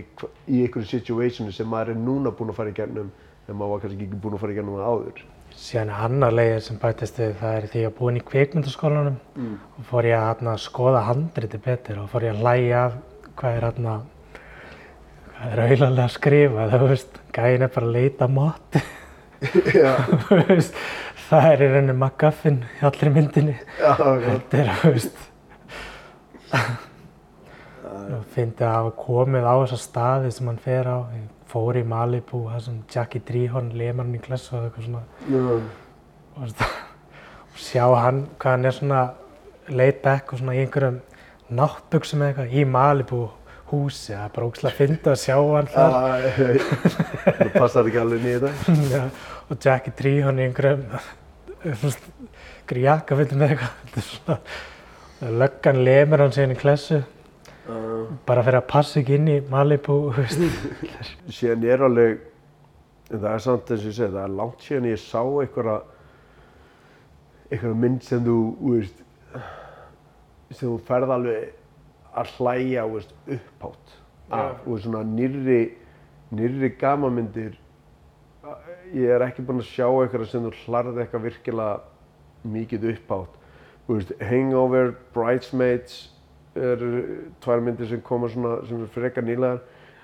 [0.50, 3.12] í einhverju situationu sem maður er núna búinn að fara í gernum
[3.48, 5.22] en maður var kannski ekki búinn að fara í gernum það áður.
[5.62, 9.58] Síðan annar leiðir sem bætist við, það er því að búin í kvikmyndaskólanum Mm.
[9.78, 12.98] og fór ég að hérna, skoða handriti betur og fór ég að hlæja af
[13.40, 13.94] hvað er hérna,
[15.36, 18.82] hvað er auðvitað að skrifa, þú veist, gæin er bara að leita að
[19.82, 19.96] Já,
[20.28, 20.76] þú veist,
[21.32, 24.26] það er í rauninni MacGuffin í allri myndinni, já, já.
[24.26, 25.22] þetta er, þú veist,
[28.12, 31.86] og fyndi að hafa komið á þessa staði sem hann fer á, ég fór í
[31.88, 35.42] Malibu, það sem Jackie Drihorn lemar hann í klessu og eitthvað svona, já.
[36.36, 36.66] og veist,
[37.52, 39.04] og sjá hann hvað hann er svona
[39.72, 41.00] laid back og svona í einhverjum
[41.52, 43.22] náttbuxum eða eitthvað í Malibu
[43.72, 46.26] húsi, það er bara ógslag að finna að sjá hann þar.
[47.40, 48.52] Það passar ekki alveg þetta.
[48.92, 49.04] Já,
[49.48, 50.84] og Jackie Drihorn í einhverjum
[51.62, 57.02] einhverjum jakkafötum eða eitthvað löggan lemur hann síðan í klessu
[58.26, 59.98] bara fyrir að passa ekki inn í Malibu.
[61.38, 62.20] Síðan er alveg,
[63.12, 65.78] það er samt eins og ég segi, það er langt síðan ég sá einhverja,
[67.52, 69.04] einhverja mynd sem þú, veist,
[70.52, 73.96] sem þú ferð alveg að hlæja, veist, upphátt
[74.32, 75.62] af, þú veist, svona nýrri,
[76.36, 77.58] nýrri gamanmyndir.
[78.92, 83.38] Ég er ekki búinn að sjá einhverja sem þú hlarði eitthvað virkilega mikið upphátt.
[83.86, 86.02] Þú veist, Hangover, Bridesmaids,
[86.56, 87.06] eru
[87.40, 89.62] tvær myndir sem koma svona, sem er frekar nýlegar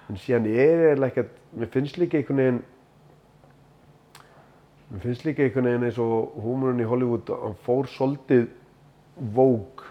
[0.07, 2.61] en síðan ég er eiginlega ekkert, mér finnst líka einhvern veginn
[4.91, 8.47] mér finnst líka einhvern veginn eins og húmurinn í Hollywood, hann fór svolítið
[9.35, 9.83] vók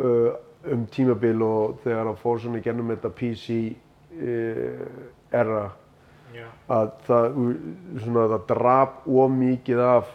[0.00, 0.32] uh,
[0.72, 3.58] um tímabil og þegar hann fór svona í gennum þetta PC
[4.16, 4.86] uh,
[5.36, 5.66] era
[6.72, 7.40] að það,
[8.02, 10.14] svona, það drap ómikið af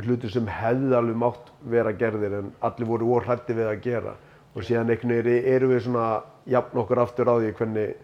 [0.00, 4.14] hluti sem hefði alveg mátt vera gerðir en allir voru óhrætti við að gera.
[4.52, 6.08] Og síðan einhvern veginn erum við svona
[6.48, 7.94] jafn okkur aftur á því hvernig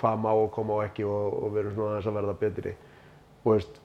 [0.00, 2.74] hvað má og koma og ekki og, og við erum svona aðeins að verða betri.
[3.44, 3.80] Og veist,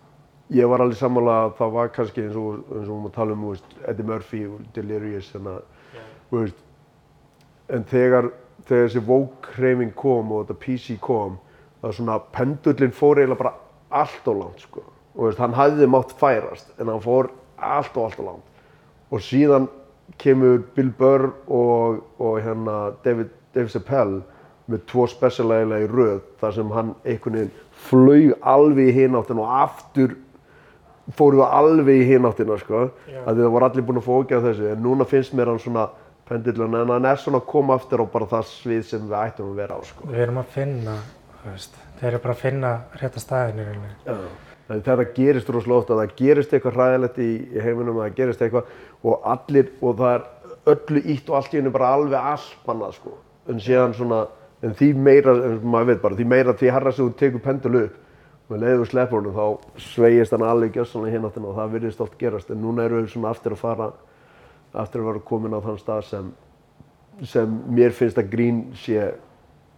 [0.56, 3.36] ég var alveg sammála að það var kannski eins og, eins og við máum tala
[3.36, 6.62] um veist, Eddie Murphy og Delirious þannig að, veist,
[7.74, 8.30] en þegar,
[8.70, 11.40] þegar þessi Vogue hreyfing kom og þetta PC kom
[11.86, 13.54] það var svona pendullin fór eiginlega bara
[14.02, 14.82] allt og langt sko.
[15.16, 17.30] Og veist, hann hafði mátt færast en hann fór
[17.62, 18.62] allt og allt og langt.
[19.14, 19.68] Og síðan
[20.22, 24.24] kemur Bill Burr og, og hérna David, Dave Chappelle
[24.66, 27.52] með tvo spesialægilega í röð þar sem hann einhvern veginn
[27.86, 30.16] flög alveg í hináttin og aftur
[31.14, 33.20] fóru við alveg í hináttina sko Já.
[33.28, 34.72] að það voru allir búin að fókja þessu.
[34.72, 35.86] En núna finnst mér hann svona
[36.26, 39.54] pendillun en hann er svona að koma aftur á bara það svið sem við ættum
[39.54, 40.10] að vera á sko.
[40.10, 40.98] Við erum að finna
[42.00, 42.72] þeir eru bara að finna
[44.66, 47.28] Þannig að þetta gerist rosalega oft að það gerist eitthvað hræðilegt í,
[47.62, 48.72] heiminum að það gerist eitthvað
[49.06, 50.24] og allir og það er
[50.74, 53.14] öllu ítt og allt í hennu bara alveg allmannað sko.
[53.46, 54.24] En síðan svona
[54.66, 57.76] en því meira, en maður veit bara, því meira því herra sem þú tekur pendul
[57.84, 58.02] upp
[58.50, 62.50] með leiðu sleppur honum þá sveigist hann alveg gjössanlega hináttina og það virðist oft gerast.
[62.50, 63.92] En núna eru við svona aftur að fara
[64.74, 66.34] aftur að vera komin á þann stað sem
[67.24, 69.14] sem mér finnst að grín sé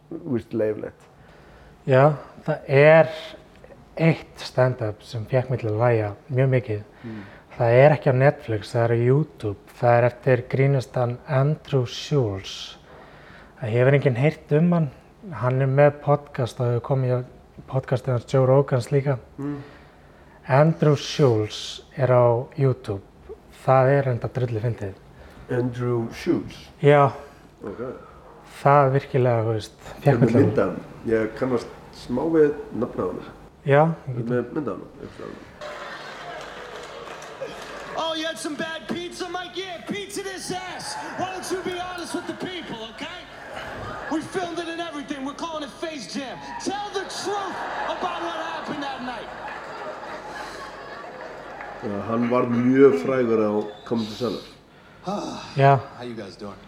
[0.09, 1.07] víst leiflegt
[1.88, 3.11] Já, það er
[3.97, 6.81] eitt stand-up sem fekk mig til að læja mjög mikið.
[7.57, 9.75] Það er ekki á Netflix, það er á YouTube.
[9.79, 12.75] Það er eftir grínastan Andrew Schulz.
[13.61, 14.91] Það hefur enginn heyrt um hann.
[15.31, 17.19] Hann er með podcast og hefur komið á
[17.71, 19.17] podcastið hans Joe Rogans líka.
[20.47, 23.01] Andrew Schulz er á YouTube.
[23.63, 25.03] Það er enda drulli fyndið.
[25.49, 27.07] Andrew Schultz Já,
[27.63, 27.93] okay.
[28.59, 30.41] það virkilega, þú veist, fekk mig til að...
[30.43, 30.73] myndan,
[31.07, 33.26] ég kannast smá við nafna á hana
[33.68, 33.82] Já,
[34.16, 34.78] ég með mynda
[38.00, 39.58] Oh, you had some bad pizza, Mike?
[39.58, 40.50] Yeah, pizza this.
[40.50, 40.95] this ass.
[41.18, 43.20] Why don't you be honest with the people, okay?
[44.12, 45.26] We filmed it and everything.
[45.26, 46.38] We're calling it Face Jam.
[46.64, 47.56] Tell the truth
[47.89, 49.30] about what happened that night.
[51.84, 54.41] Já, hann var mjög frægur á Comedy Cellar.
[55.06, 56.60] Ah, Já, How you guys doing?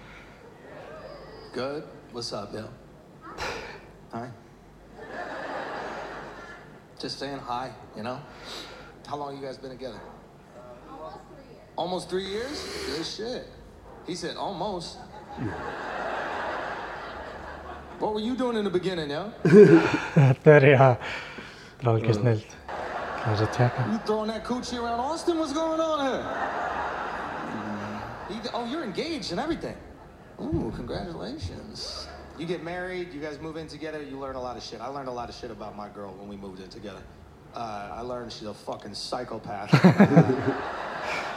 [1.54, 1.84] Good.
[2.12, 2.70] What's up, Bill?
[4.12, 4.30] Hi.
[7.00, 8.20] Just saying hi, you know?
[9.08, 10.00] How long you guys been together?
[10.90, 11.72] Almost three years.
[11.78, 12.62] Almost three years?
[12.98, 13.48] Good shit.
[14.06, 14.98] He said almost.
[18.00, 19.32] what were you doing in the beginning, yo?
[19.46, 20.98] þetta er já,
[21.80, 22.44] það ekki snild.
[23.24, 23.88] Það að tjekka.
[23.94, 25.40] You throwing that coochie around Austin?
[25.40, 26.24] What's going on here?
[28.30, 29.78] You- oh, you're engaged and everything.
[30.42, 32.08] Ooh, congratulations.
[32.40, 34.80] You get married, you guys move in together, you learn a lot of shit.
[34.80, 37.02] I learned a lot of shit about my girl when we moved in together.
[37.54, 39.70] Uh, I learned she's a fucking psychopath.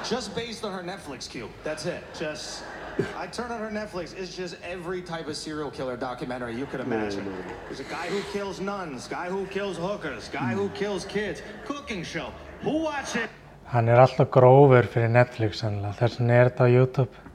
[0.08, 1.48] just based on her Netflix queue.
[1.64, 2.04] That's it.
[2.16, 2.62] Just,
[3.16, 6.78] I turn on her Netflix, it's just every type of serial killer documentary you could
[6.78, 7.34] imagine.
[7.66, 12.04] There's a guy who kills nuns, guy who kills hookers, guy who kills kids, cooking
[12.04, 12.32] show.
[12.62, 13.30] Who watches it?
[13.72, 17.31] Hann er alltaf grófur fyrir Netflix sannlega, þess vegna er þetta á YouTube.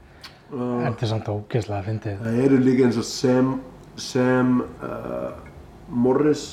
[0.51, 2.19] Þetta er samt ógeðslega að fyndið.
[2.23, 3.51] Það eru líka eins og Sam,
[3.99, 5.33] Sam uh,
[5.91, 6.45] Morris,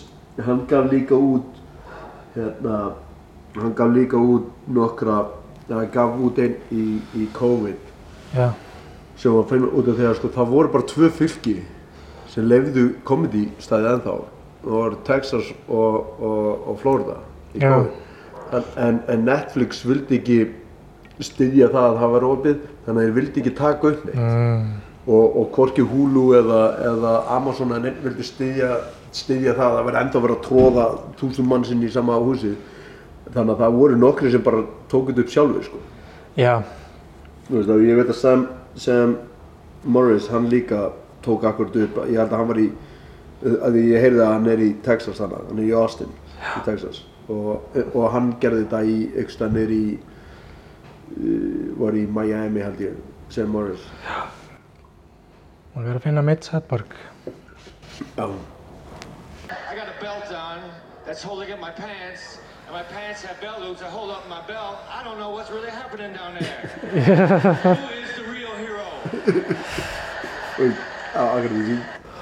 [0.42, 1.60] hann gaf líka út,
[2.34, 2.80] hérna,
[3.54, 5.20] hann gaf líka út nokkra,
[5.68, 7.92] hann gaf út einn í, í COVID
[8.34, 8.48] Já,
[9.20, 11.54] sem var fyrir út af því að sko, það voru bara tvö fylki
[12.32, 14.16] sem lefðu komedi staðið ennþá.
[14.64, 17.20] Það voru Texas og, og, og Florida
[17.54, 17.62] í.
[17.62, 18.02] COVID.
[18.54, 20.38] En, en, en Netflix vildi ekki
[21.22, 22.56] styðja það að það var opið,
[22.86, 24.16] þannig að þeir vildi ekki taka upp neitt.
[24.18, 24.64] mm,
[25.06, 26.60] og, og hvorki Hulu eða,
[26.90, 28.70] eða Amazon en einn vildi styðja,
[29.14, 30.86] styðja það að verði enda að vera að tróða
[31.20, 32.54] þúsund mann sinni í sama húsi
[33.34, 35.78] þannig að það voru nokkri sem bara tókut upp sjálfur sko.
[36.36, 36.62] já,
[37.44, 39.16] Þú veist, að ég veit að Sam, Sam
[39.84, 40.90] Morris hann líka
[41.22, 42.68] tók akkurat upp ég held að hann var í
[43.44, 47.02] að ég heyrði að hann er í Texas þannig hann er í Austin í Texas
[47.28, 49.84] og, og hann gerði þetta í yksta nýr í
[51.80, 52.96] var í Miami held ég
[53.32, 53.84] Sam Morris
[55.74, 56.92] maður verður að finna mitt setborg.
[58.14, 58.26] Já
[59.50, 60.60] I got a belt on
[61.06, 64.40] that's holding up my pants, and my pants have belt loops that hold up my
[64.46, 64.78] belt.
[64.88, 66.68] I don't know what's really happening down there.
[67.74, 68.86] Who is the real hero?
[71.14, 71.76] Já, akkurat því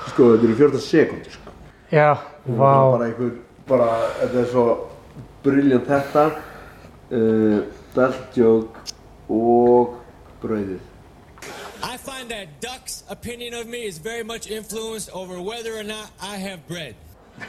[0.09, 1.53] Sko, þetta eru 14 sekundir sko.
[1.93, 2.09] Já,
[2.49, 3.31] vá, Bara einhver,
[3.69, 4.65] bara, þetta er svo
[5.45, 7.59] briljant þetta uh,
[7.95, 8.72] Belt joke
[9.29, 9.99] og
[10.43, 10.81] brauðið
[11.85, 16.11] I find that Duck's opinion of me is very much influenced over whether or not
[16.23, 16.95] I have bread.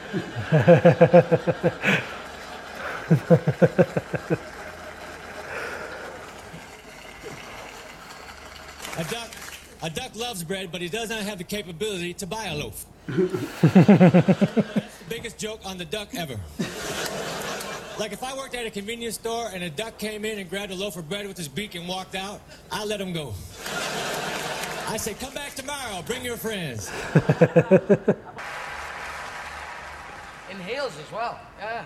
[8.97, 9.29] a duck,
[9.83, 12.85] a duck loves bread, but he does not have the capability to buy a loaf.
[13.07, 16.39] That's the biggest joke on the duck ever.
[17.99, 20.71] Like if I worked at a convenience store and a duck came in and grabbed
[20.71, 22.41] a loaf of bread with his beak and walked out,
[22.71, 23.33] I let him go.
[24.87, 26.91] I say, come back tomorrow, bring your friends.
[30.51, 31.85] In heels as well, yeah.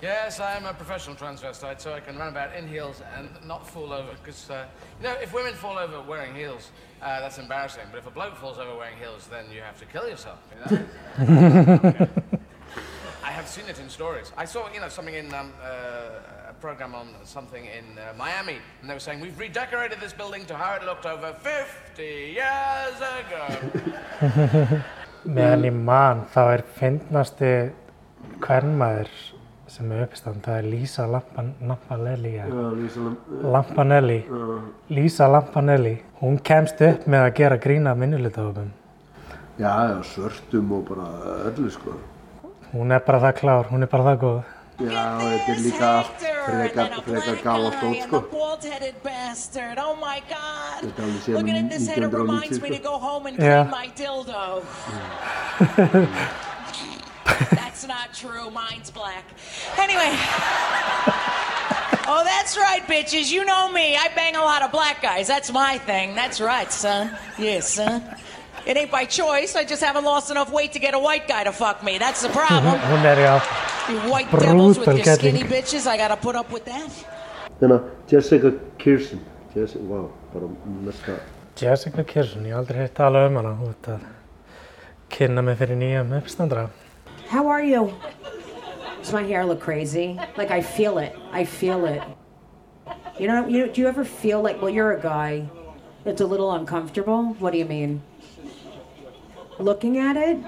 [0.00, 3.68] Yes, I am a professional transvestite, so I can run about in heels and not
[3.68, 4.12] fall over.
[4.12, 4.66] Because, uh,
[5.00, 6.70] you know, if women fall over wearing heels,
[7.02, 7.82] uh, that's embarrassing.
[7.90, 10.38] But if a bloke falls over wearing heels, then you have to kill yourself,
[10.70, 12.08] you know?
[12.32, 12.37] I
[13.38, 14.32] have seen it in stories.
[14.36, 18.58] I saw, you know, something in um, uh, a program on something in uh, Miami,
[18.80, 22.02] and they were saying, we've redecorated this building to how it looked over 50
[22.40, 23.44] years ago.
[25.36, 27.52] meðan ég man, þá er fyndnasti
[28.42, 29.10] hvernmaður
[29.68, 32.46] sem er uppistand, það er Lisa Lampan, Lampanelli, ja.
[32.48, 33.08] Já, Lísa
[33.54, 34.20] Lampanelli,
[34.98, 35.96] Lisa Lampanelli.
[36.22, 38.70] Hún kemst upp með að gera grína minnulitahofum.
[39.58, 41.10] Já, já, svörtum og bara
[41.50, 41.98] öllu sko
[42.72, 44.40] Hún er bara það klár, hún er bara það góð.
[44.78, 49.78] Já, þetta er líka allt frekar, frekar gala stótt sko bald-headed bastard.
[49.82, 50.84] Oh my God.
[50.84, 52.84] Þetta er alveg síðan Looking at this head, it 1990 reminds me to sko.
[52.84, 54.62] go home and clean my dildo.
[57.58, 58.50] That's not true.
[58.50, 59.24] Mine's black.
[59.78, 60.12] Anyway.
[62.10, 63.30] Oh, that's right, bitches.
[63.30, 63.94] You know me.
[63.94, 65.28] I bang a lot of black guys.
[65.28, 66.14] That's my thing.
[66.14, 67.14] That's right, son.
[67.38, 68.02] Yes, son.
[68.68, 69.56] It ain't by choice.
[69.56, 71.96] I just haven't lost enough weight to get a white guy to fuck me.
[71.98, 72.78] That's the problem.
[72.78, 73.40] Hún er já,
[73.88, 75.56] You white devils with Brutal your skinny getting.
[75.56, 75.86] bitches.
[75.86, 76.90] I gotta put up with that.
[77.60, 79.20] Þannig að Jessica Kirsten
[79.54, 80.02] Jessica, vá,
[80.34, 80.48] bara
[80.84, 81.16] mesta
[81.56, 84.04] Jessica Kirsten, ég hef aldrei heitt tala um hana út að
[85.10, 86.68] kynna mig fyrir nýjum uppstandra.
[87.30, 87.92] How are you?
[89.00, 90.20] Does my hair look crazy?
[90.36, 91.16] Like I feel it.
[91.32, 92.02] I feel it.
[93.18, 95.48] You know, you do you ever feel like, well, you're a guy,
[96.04, 97.34] it's a little uncomfortable?
[97.40, 98.02] What do you mean?
[99.58, 100.38] Looking at it?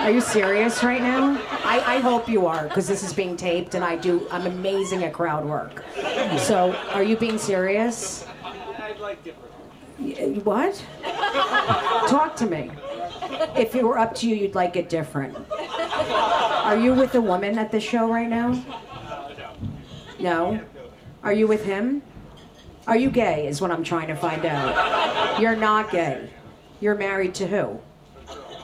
[0.00, 1.38] Are you serious right now?
[1.62, 5.04] I, I hope you are, because this is being taped and I do, I'm amazing
[5.04, 5.84] at crowd work.
[6.38, 8.26] So, are you being serious?
[8.42, 10.44] I'd like different.
[10.46, 10.82] What?
[12.08, 12.70] Talk to me.
[13.56, 15.36] If it were up to you, you'd like it different.
[15.50, 18.62] Are you with a woman at the show right now?
[20.18, 20.60] No?
[21.22, 22.02] Are you with him?
[22.86, 25.38] Are you gay, is what I'm trying to find out.
[25.40, 26.30] You're not gay.
[26.80, 27.78] You're married to who?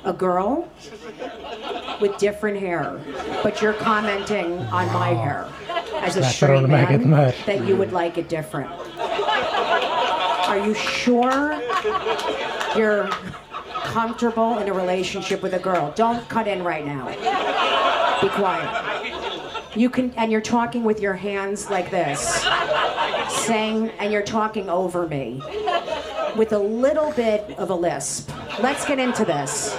[0.07, 0.69] A girl?
[2.01, 3.01] With different hair.
[3.43, 5.49] But you're commenting on my hair
[5.97, 8.71] as a straight man that you would like it different.
[10.47, 11.61] Are you sure
[12.77, 13.09] you're
[13.83, 15.93] comfortable in a relationship with a girl?
[15.97, 17.09] Don't cut in right now.
[18.21, 19.77] Be quiet.
[19.77, 22.47] You can, and you're talking with your hands like this,
[23.29, 25.43] saying, and you're talking over me
[26.37, 28.31] with a little bit of a lisp.
[28.61, 29.77] Let's get into this.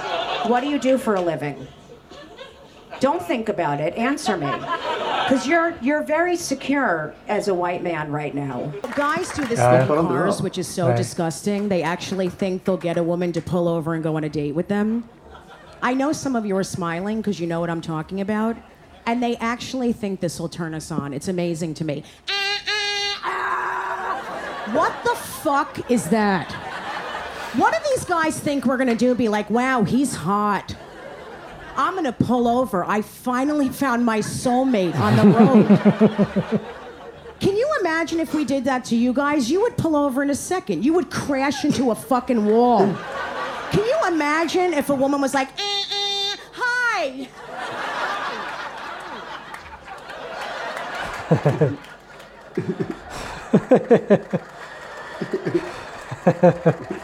[0.48, 1.66] What do you do for a living?
[3.00, 3.94] Don't think about it.
[3.94, 4.50] Answer me.
[4.50, 8.72] Because you're you're very secure as a white man right now.
[8.96, 10.96] Guys do this Ja, thing in cars, which is so Nej.
[10.96, 11.68] disgusting.
[11.68, 14.54] They actually think they'll get a woman to pull over and go on a date
[14.54, 15.08] with them.
[15.82, 18.56] I know some of you are smiling because you know what I'm talking about.
[19.06, 21.12] And they actually think this will turn us on.
[21.12, 22.04] It's amazing to me.
[24.72, 26.67] What the fuck is that?
[27.58, 29.16] What do these guys think we're gonna do?
[29.16, 30.76] Be like, wow, he's hot.
[31.76, 32.84] I'm gonna pull over.
[32.84, 36.60] I finally found my soulmate on the road.
[37.40, 39.50] Can you imagine if we did that to you guys?
[39.50, 40.84] You would pull over in a second.
[40.84, 42.96] You would crash into a fucking wall.
[43.72, 47.28] Can you imagine if a woman was like, eh, eh, hi?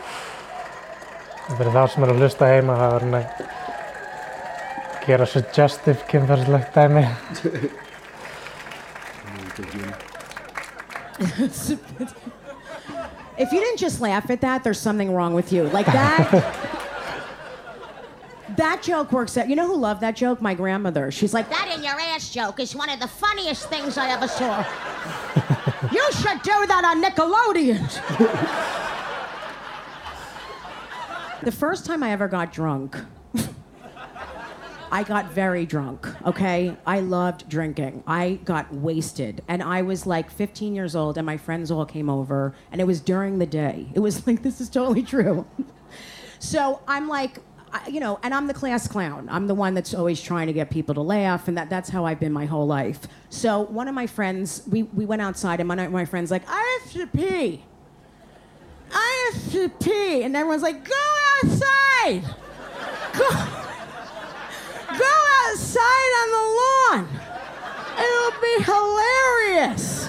[1.45, 3.25] Fyrir þá sem eru að hlusta heima, það að
[5.05, 7.05] gera suggestive kynferðslegt dæmi.
[13.37, 15.65] If you didn't just laugh at that, there's something wrong with you.
[15.65, 16.31] Like that.
[18.57, 19.49] that joke works out.
[19.49, 20.41] You know who loved that joke?
[20.41, 21.11] My grandmother.
[21.11, 24.29] She's like, That in your ass joke is one of the funniest things I ever
[24.29, 24.59] saw.
[25.93, 28.63] you should do that on Nickelodeon.
[31.45, 32.97] The first time I ever got drunk,
[34.91, 36.77] I got very drunk, okay?
[36.87, 38.05] I loved drinking.
[38.07, 39.43] I got wasted.
[39.49, 42.85] And I was like 15 years old, and my friends all came over, and it
[42.85, 43.89] was during the day.
[43.95, 45.47] It was like, this is totally true.
[46.39, 47.39] so I'm like,
[47.73, 49.29] I- you know, and I'm the class clown.
[49.31, 52.05] I'm the one that's always trying to get people to laugh, and that, that's how
[52.07, 53.01] I've been my whole life.
[53.31, 56.45] So one of my friends, we, we went outside, and one of my friends like,
[56.47, 57.65] I have to pee.
[58.95, 60.23] I have to pee.
[60.23, 60.95] And everyone's like, go
[61.43, 62.23] outside.
[63.13, 63.29] Go,
[64.99, 65.13] go
[65.49, 67.09] outside on the lawn.
[67.99, 70.09] It'll be hilarious.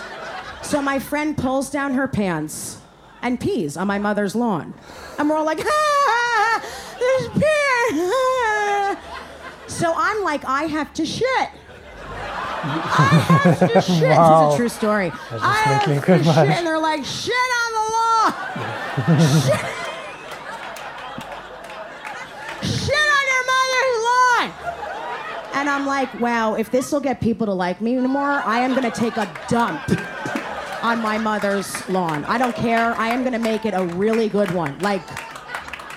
[0.62, 2.80] So my friend pulls down her pants
[3.22, 4.74] and pees on my mother's lawn.
[5.18, 6.62] And we're all like, ah,
[7.00, 8.02] there's pee.
[8.02, 9.00] ah."
[9.68, 11.26] So I'm like, I have to shit.
[12.68, 14.02] I have to shit.
[14.10, 14.48] Wow.
[14.48, 15.12] This is a true story.
[15.32, 16.28] I have to shit.
[16.50, 17.55] And they're like, shit on the lawn.
[18.96, 19.60] Shit.
[22.64, 24.48] shit on your mother's lawn.
[25.54, 28.72] And I'm like, wow, if this will get people to like me more, I am
[28.72, 29.82] going to take a dump
[30.82, 32.24] on my mother's lawn.
[32.26, 32.94] I don't care.
[32.94, 34.80] I am going to make it a really good one.
[34.80, 35.02] Like,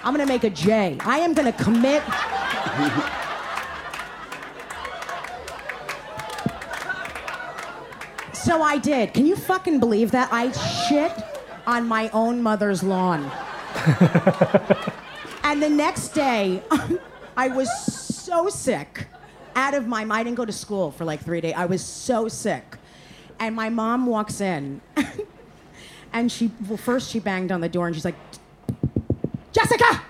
[0.04, 0.98] I'm going to make a J.
[1.00, 2.02] I am going to commit.
[8.32, 9.14] So I did.
[9.14, 10.30] Can you fucking believe that?
[10.32, 11.12] I shit
[11.68, 13.30] on my own mother's lawn.
[15.44, 16.62] and the next day,
[17.36, 19.06] I was so sick,
[19.54, 20.20] out of my mind.
[20.20, 21.52] I didn't go to school for like three days.
[21.54, 22.78] I was so sick.
[23.38, 24.80] And my mom walks in,
[26.14, 28.16] and she, well, first she banged on the door and she's like,
[29.52, 30.02] Jessica!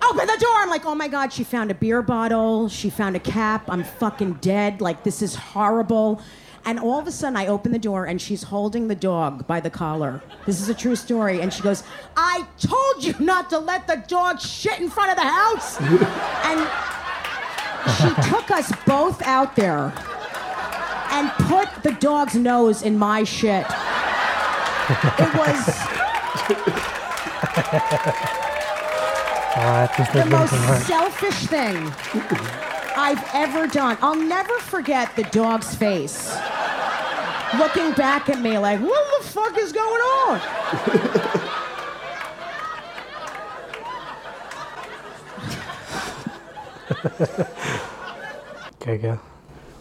[0.00, 0.56] Open the door!
[0.56, 2.68] I'm like, oh my God, she found a beer bottle.
[2.68, 3.64] She found a cap.
[3.68, 4.80] I'm fucking dead.
[4.80, 6.22] Like, this is horrible.
[6.66, 9.60] And all of a sudden, I open the door and she's holding the dog by
[9.60, 10.22] the collar.
[10.46, 11.40] This is a true story.
[11.42, 11.82] And she goes,
[12.16, 15.78] I told you not to let the dog shit in front of the house.
[15.80, 16.66] and
[17.98, 19.92] she took us both out there
[21.10, 23.66] and put the dog's nose in my shit.
[25.18, 25.66] It was
[30.12, 31.92] the most selfish thing
[32.96, 33.98] I've ever done.
[34.00, 36.34] I'll never forget the dog's face
[37.58, 40.40] looking back at me like, what the fuck is going on?
[48.80, 49.18] Kekja.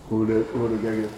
[0.09, 1.13] Hún er, hún er geggjöð.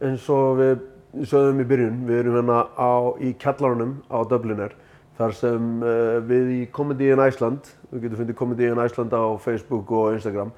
[0.00, 0.78] Eins og við
[1.26, 4.72] sögðum í byrjun, við erum hérna á, í kjallarunum á Dubliner
[5.18, 9.36] þar sem uh, við í Comedy in Iceland, við getum fundið Comedy in Iceland á
[9.42, 10.54] Facebook og Instagram,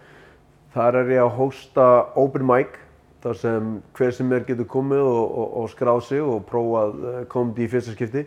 [0.77, 1.89] þar er ég að hósta
[2.21, 2.79] open mic
[3.23, 7.21] þar sem hver sem er getur komið og, og, og skráð sig og prófað uh,
[7.31, 8.25] comedy í fyrsta skipti.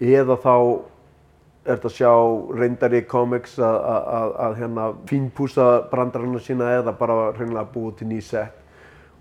[0.00, 0.54] Eða þá
[1.66, 2.12] er þetta að sjá
[2.60, 8.62] reyndari comics að, hérna fínpúsa brandarana sína eða bara hreinlega búið til ný set.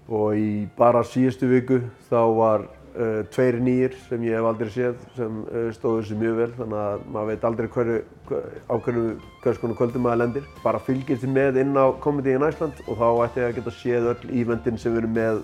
[0.05, 1.80] Og í bara síðustu viku
[2.11, 2.68] þá var
[3.36, 7.06] tveir nýjir sem ég hef aldrei séð sem uh, stóðu þessu mjög vel þannig að
[7.16, 7.98] maður veit aldrei hverju,
[8.30, 9.06] hver, á hverju
[9.43, 10.50] hvers konar kvöldum maður lendir.
[10.64, 13.76] Bara fylgist þið með inn á Comedy in Iceland og þá ætti ég að geta
[13.80, 15.41] séð öll eventin sem við erum með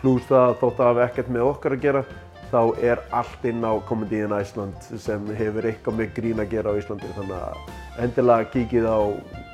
[0.00, 2.04] pluss það þótt að hafa ekkert með okkar að gera
[2.50, 6.72] þá er allt inn á Comedy in Iceland sem hefur eitthvað með grín að gera
[6.72, 7.16] á Íslandi.
[7.16, 8.98] Þannig að endilega kíkið á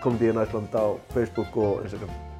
[0.04, 2.31] Comedy in Iceland á Facebook og Instagram